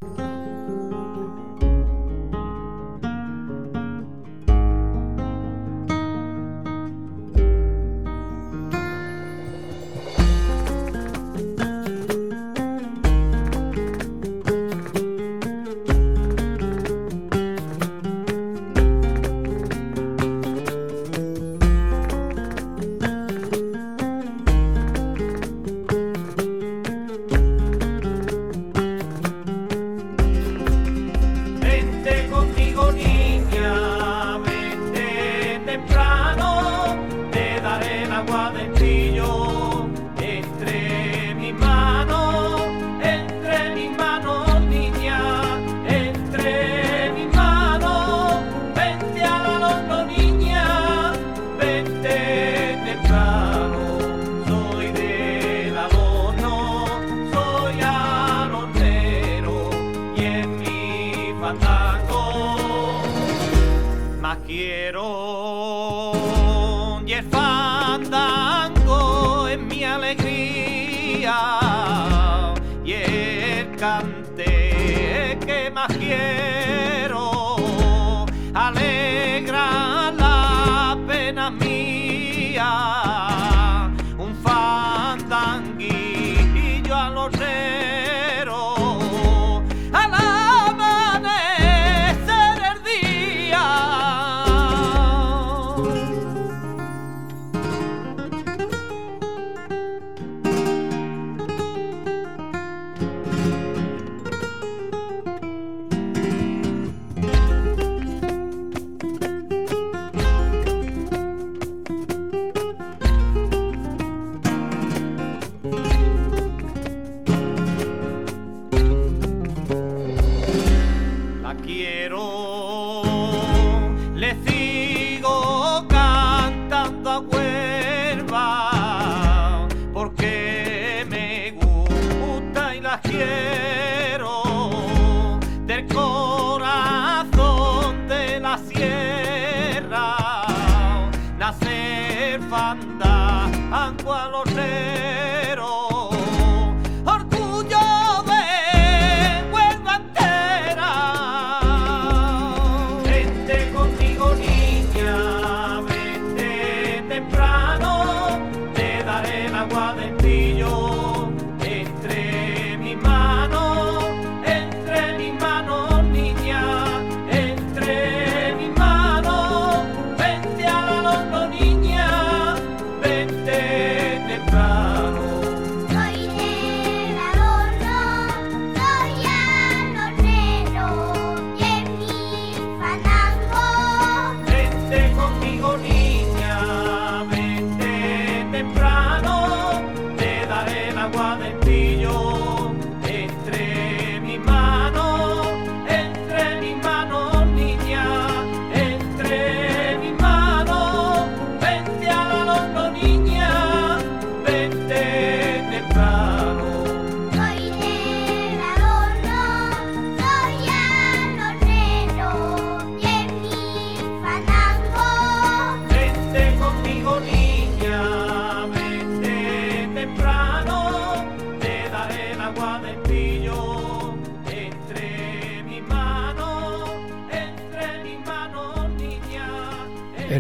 más 75.71 75.89
quién. 75.97 76.48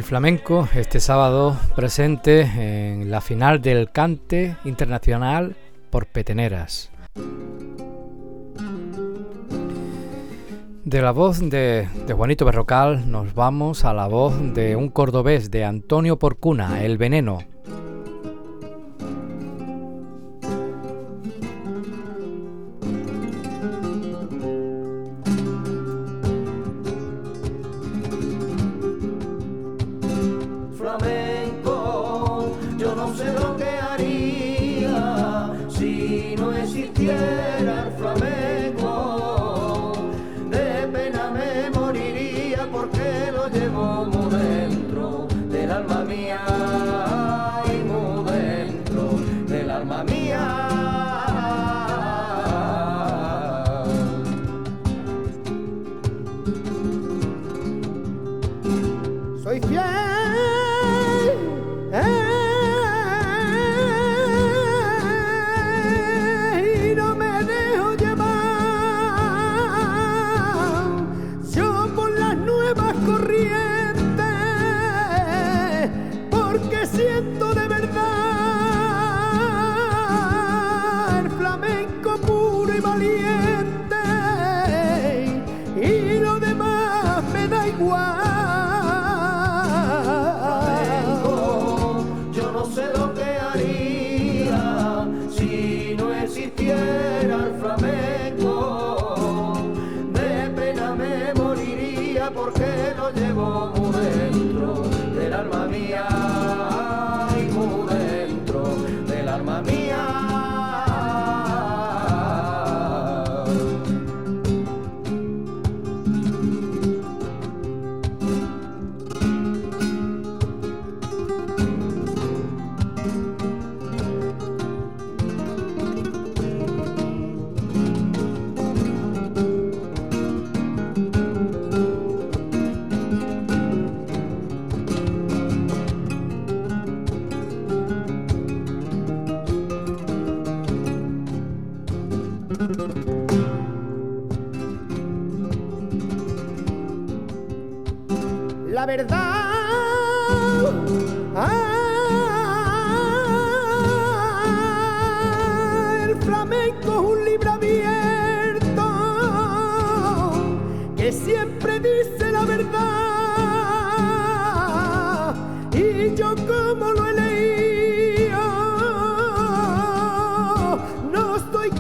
Flamenco 0.09 0.67
este 0.75 1.01
sábado 1.01 1.55
presente 1.77 2.41
en 2.41 3.11
la 3.11 3.21
final 3.21 3.61
del 3.61 3.93
Cante 3.93 4.57
Internacional 4.65 5.55
por 5.91 6.07
Peteneras. 6.07 6.91
De 10.83 11.03
la 11.03 11.11
voz 11.11 11.41
de, 11.41 11.87
Juanito 12.11 12.47
Berrocal 12.47 13.11
nos 13.11 13.35
vamos 13.35 13.85
a 13.85 13.93
la 13.93 14.09
voz 14.09 14.33
de 14.55 14.77
un 14.77 14.89
cordobés, 14.89 15.51
de 15.51 15.67
Antonio 15.67 16.19
Porcuna, 16.19 16.83
El 16.83 16.97
Veneno. 16.97 17.41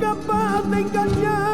Una 0.00 1.47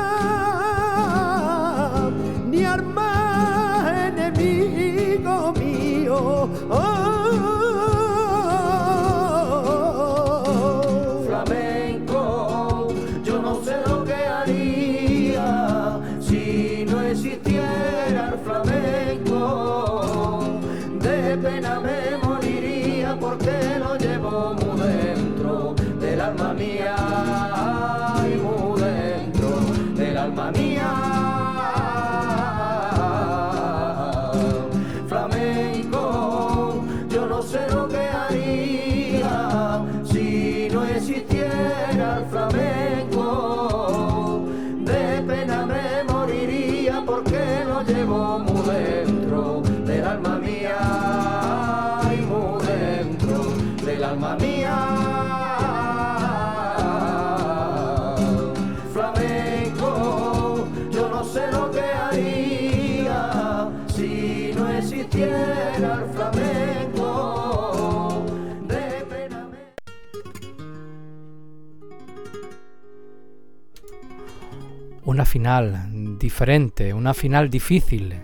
final 75.35 76.16
diferente, 76.16 76.94
una 76.94 77.12
final 77.12 77.51
difícil, 77.51 78.14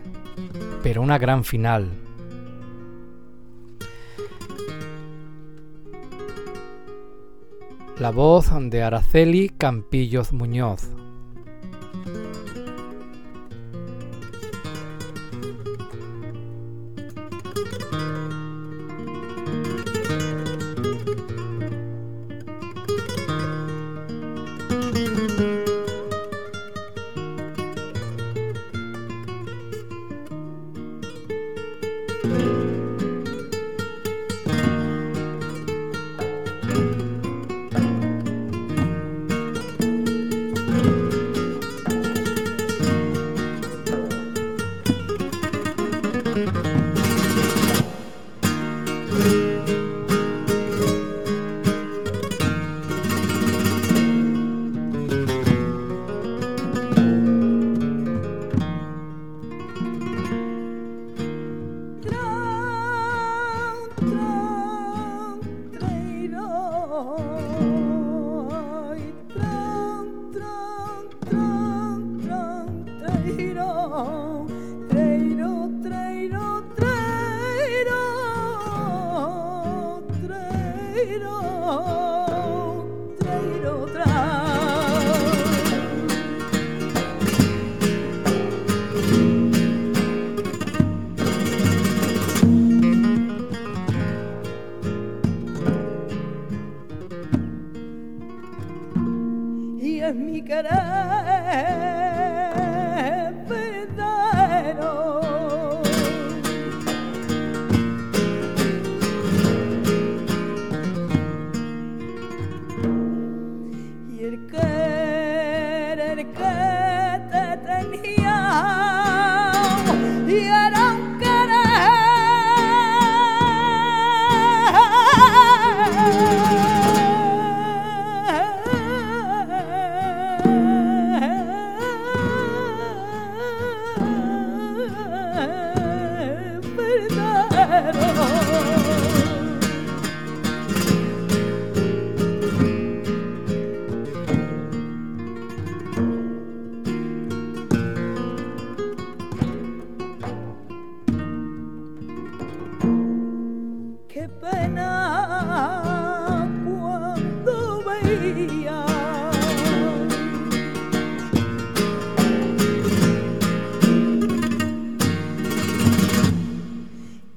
pero 0.81 1.03
una 1.03 1.19
gran 1.19 1.43
final. 1.43 1.91
La 7.99 8.11
voz 8.13 8.51
de 8.71 8.85
Araceli 8.85 9.49
Campillos 9.49 10.33
Muñoz. 10.33 10.89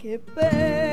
que 0.03 0.19
pena. 0.19 0.92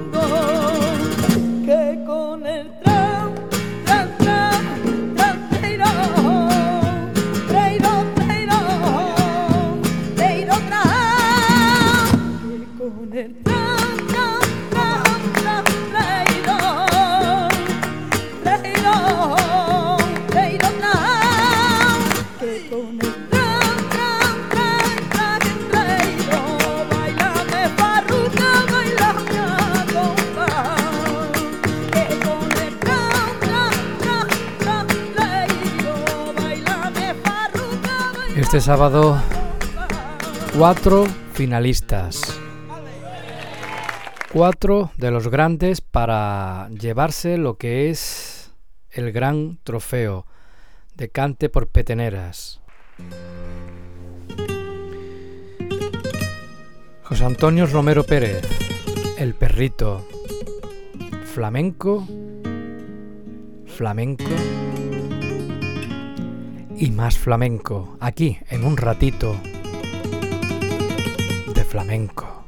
sábado, 38.59 39.17
cuatro 40.57 41.05
finalistas. 41.31 42.37
Cuatro 44.33 44.91
de 44.97 45.09
los 45.09 45.29
grandes 45.29 45.79
para 45.79 46.67
llevarse 46.69 47.37
lo 47.37 47.57
que 47.57 47.89
es 47.89 48.51
el 48.89 49.13
gran 49.13 49.57
trofeo 49.63 50.25
de 50.95 51.07
cante 51.07 51.47
por 51.47 51.67
peteneras. 51.69 52.59
José 57.03 57.23
Antonio 57.23 57.67
Romero 57.67 58.03
Pérez, 58.03 58.41
El 59.17 59.33
Perrito, 59.33 60.05
Flamenco, 61.23 62.05
Flamenco 63.65 64.25
y 66.81 66.89
más 66.89 67.15
flamenco, 67.15 67.95
aquí 67.99 68.39
en 68.49 68.65
un 68.65 68.75
ratito 68.75 69.35
de 71.53 71.63
flamenco. 71.63 72.43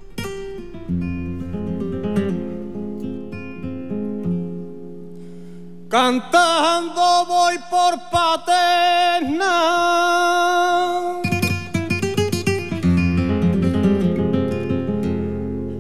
Cantando 5.88 7.26
voy 7.28 7.60
por 7.70 7.94
paterna. 8.10 9.52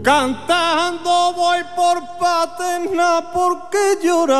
Cantando 0.03 1.33
voy 1.33 1.59
por 1.77 2.03
paterna 2.19 3.23
porque 3.33 3.77
llorar 4.03 4.33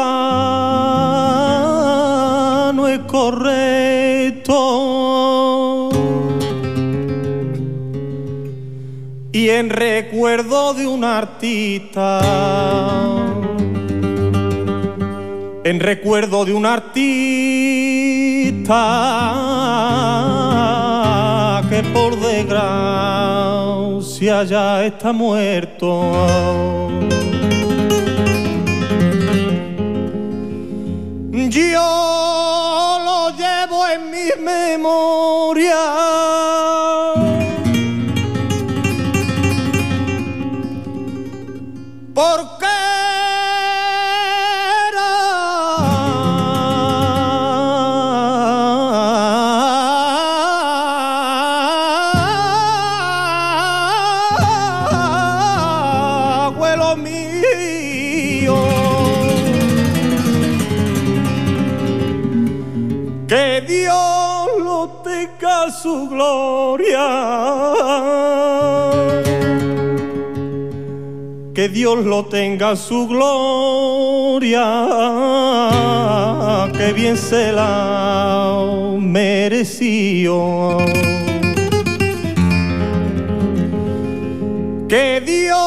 no 2.75 2.85
es 2.85 2.99
correcto. 3.07 4.59
Y 9.31 9.47
en 9.49 9.69
recuerdo 9.69 10.73
de 10.73 10.85
un 10.85 11.05
artista, 11.05 12.19
en 15.63 15.79
recuerdo 15.79 16.43
de 16.43 16.53
un 16.53 16.65
artista 16.65 17.23
que 21.73 21.81
por 21.89 22.19
desgracia 22.19 22.83
ya 24.43 24.85
está 24.85 25.11
muerto. 25.11 25.87
Yo 31.49 32.99
lo 33.07 33.31
llevo 33.41 33.87
en 33.87 34.11
mi 34.11 34.27
memoria. 34.39 36.32
Dios 71.73 72.05
lo 72.05 72.25
tenga 72.25 72.69
en 72.71 72.77
su 72.77 73.07
gloria. 73.07 74.63
Que 76.77 76.93
bien 76.93 77.17
se 77.17 77.51
la 77.51 78.95
mereció. 78.99 80.77
Que 84.87 85.21
Dios 85.25 85.57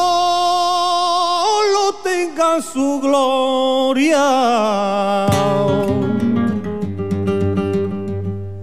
lo 1.75 1.93
tenga 2.03 2.55
en 2.55 2.63
su 2.63 2.99
gloria 3.01 4.27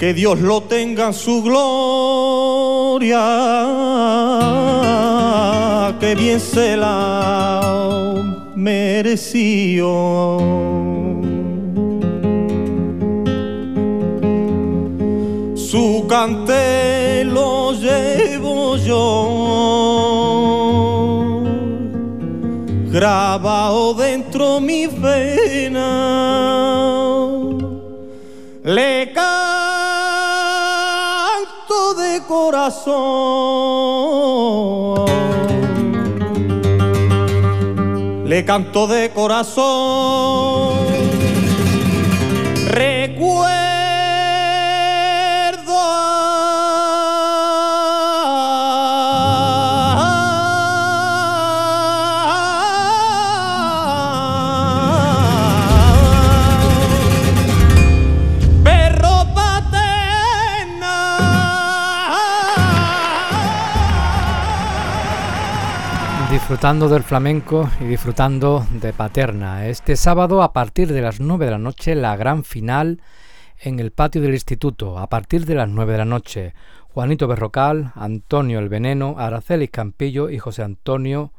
que 0.04 0.12
Dios 0.12 0.38
lo 0.40 0.62
tenga 0.64 1.06
en 1.06 1.14
su 1.14 1.42
gloria, 1.42 3.24
que 6.00 6.14
bien 6.14 6.40
se 6.40 6.76
la 6.76 8.14
mereció. 8.54 10.38
Su 15.54 16.06
cante 16.08 17.24
lo 17.24 17.72
llevo 17.72 18.76
yo, 18.76 19.42
grabado 22.90 23.94
dentro 23.94 24.60
mi 24.60 24.86
vena 24.86 26.24
le 28.64 29.12
canto 29.12 29.44
de 31.94 32.22
corazón. 32.26 32.94
Le 38.24 38.44
canto 38.44 38.86
de 38.86 39.10
corazón. 39.10 40.78
Recuerdo 42.68 43.63
disfrutando 66.44 66.90
del 66.90 67.02
flamenco 67.02 67.70
y 67.80 67.84
disfrutando 67.84 68.66
de 68.70 68.92
Paterna. 68.92 69.66
Este 69.66 69.96
sábado 69.96 70.42
a 70.42 70.52
partir 70.52 70.92
de 70.92 71.00
las 71.00 71.18
9 71.18 71.46
de 71.46 71.50
la 71.50 71.56
noche 71.58 71.94
la 71.94 72.18
gran 72.18 72.44
final 72.44 73.00
en 73.58 73.80
el 73.80 73.92
patio 73.92 74.20
del 74.20 74.34
instituto, 74.34 74.98
a 74.98 75.08
partir 75.08 75.46
de 75.46 75.54
las 75.54 75.70
9 75.70 75.92
de 75.92 75.98
la 75.98 76.04
noche. 76.04 76.54
Juanito 76.92 77.26
Berrocal, 77.28 77.92
Antonio 77.94 78.58
el 78.58 78.68
Veneno, 78.68 79.14
Araceli 79.16 79.68
Campillo 79.68 80.28
y 80.28 80.38
José 80.38 80.62
Antonio 80.62 81.32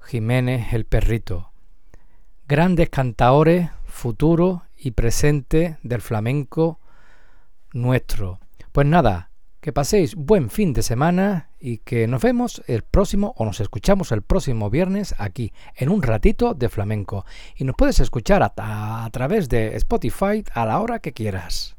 Jiménez 0.00 0.72
el 0.72 0.86
Perrito. 0.86 1.50
Grandes 2.48 2.88
cantaores, 2.88 3.68
futuro 3.84 4.62
y 4.74 4.92
presente 4.92 5.76
del 5.82 6.00
flamenco 6.00 6.80
nuestro. 7.74 8.40
Pues 8.72 8.86
nada, 8.86 9.28
que 9.66 9.72
paséis 9.72 10.14
buen 10.14 10.48
fin 10.48 10.72
de 10.72 10.80
semana 10.80 11.50
y 11.58 11.78
que 11.78 12.06
nos 12.06 12.22
vemos 12.22 12.62
el 12.68 12.84
próximo 12.84 13.34
o 13.36 13.44
nos 13.44 13.58
escuchamos 13.58 14.12
el 14.12 14.22
próximo 14.22 14.70
viernes 14.70 15.12
aquí 15.18 15.52
en 15.74 15.88
un 15.88 16.02
ratito 16.02 16.54
de 16.54 16.68
flamenco. 16.68 17.26
Y 17.56 17.64
nos 17.64 17.74
puedes 17.74 17.98
escuchar 17.98 18.44
a, 18.44 19.10
través 19.10 19.48
de 19.48 19.74
Spotify 19.74 20.44
a 20.54 20.66
la 20.66 20.78
hora 20.78 21.00
que 21.00 21.12
quieras. 21.12 21.74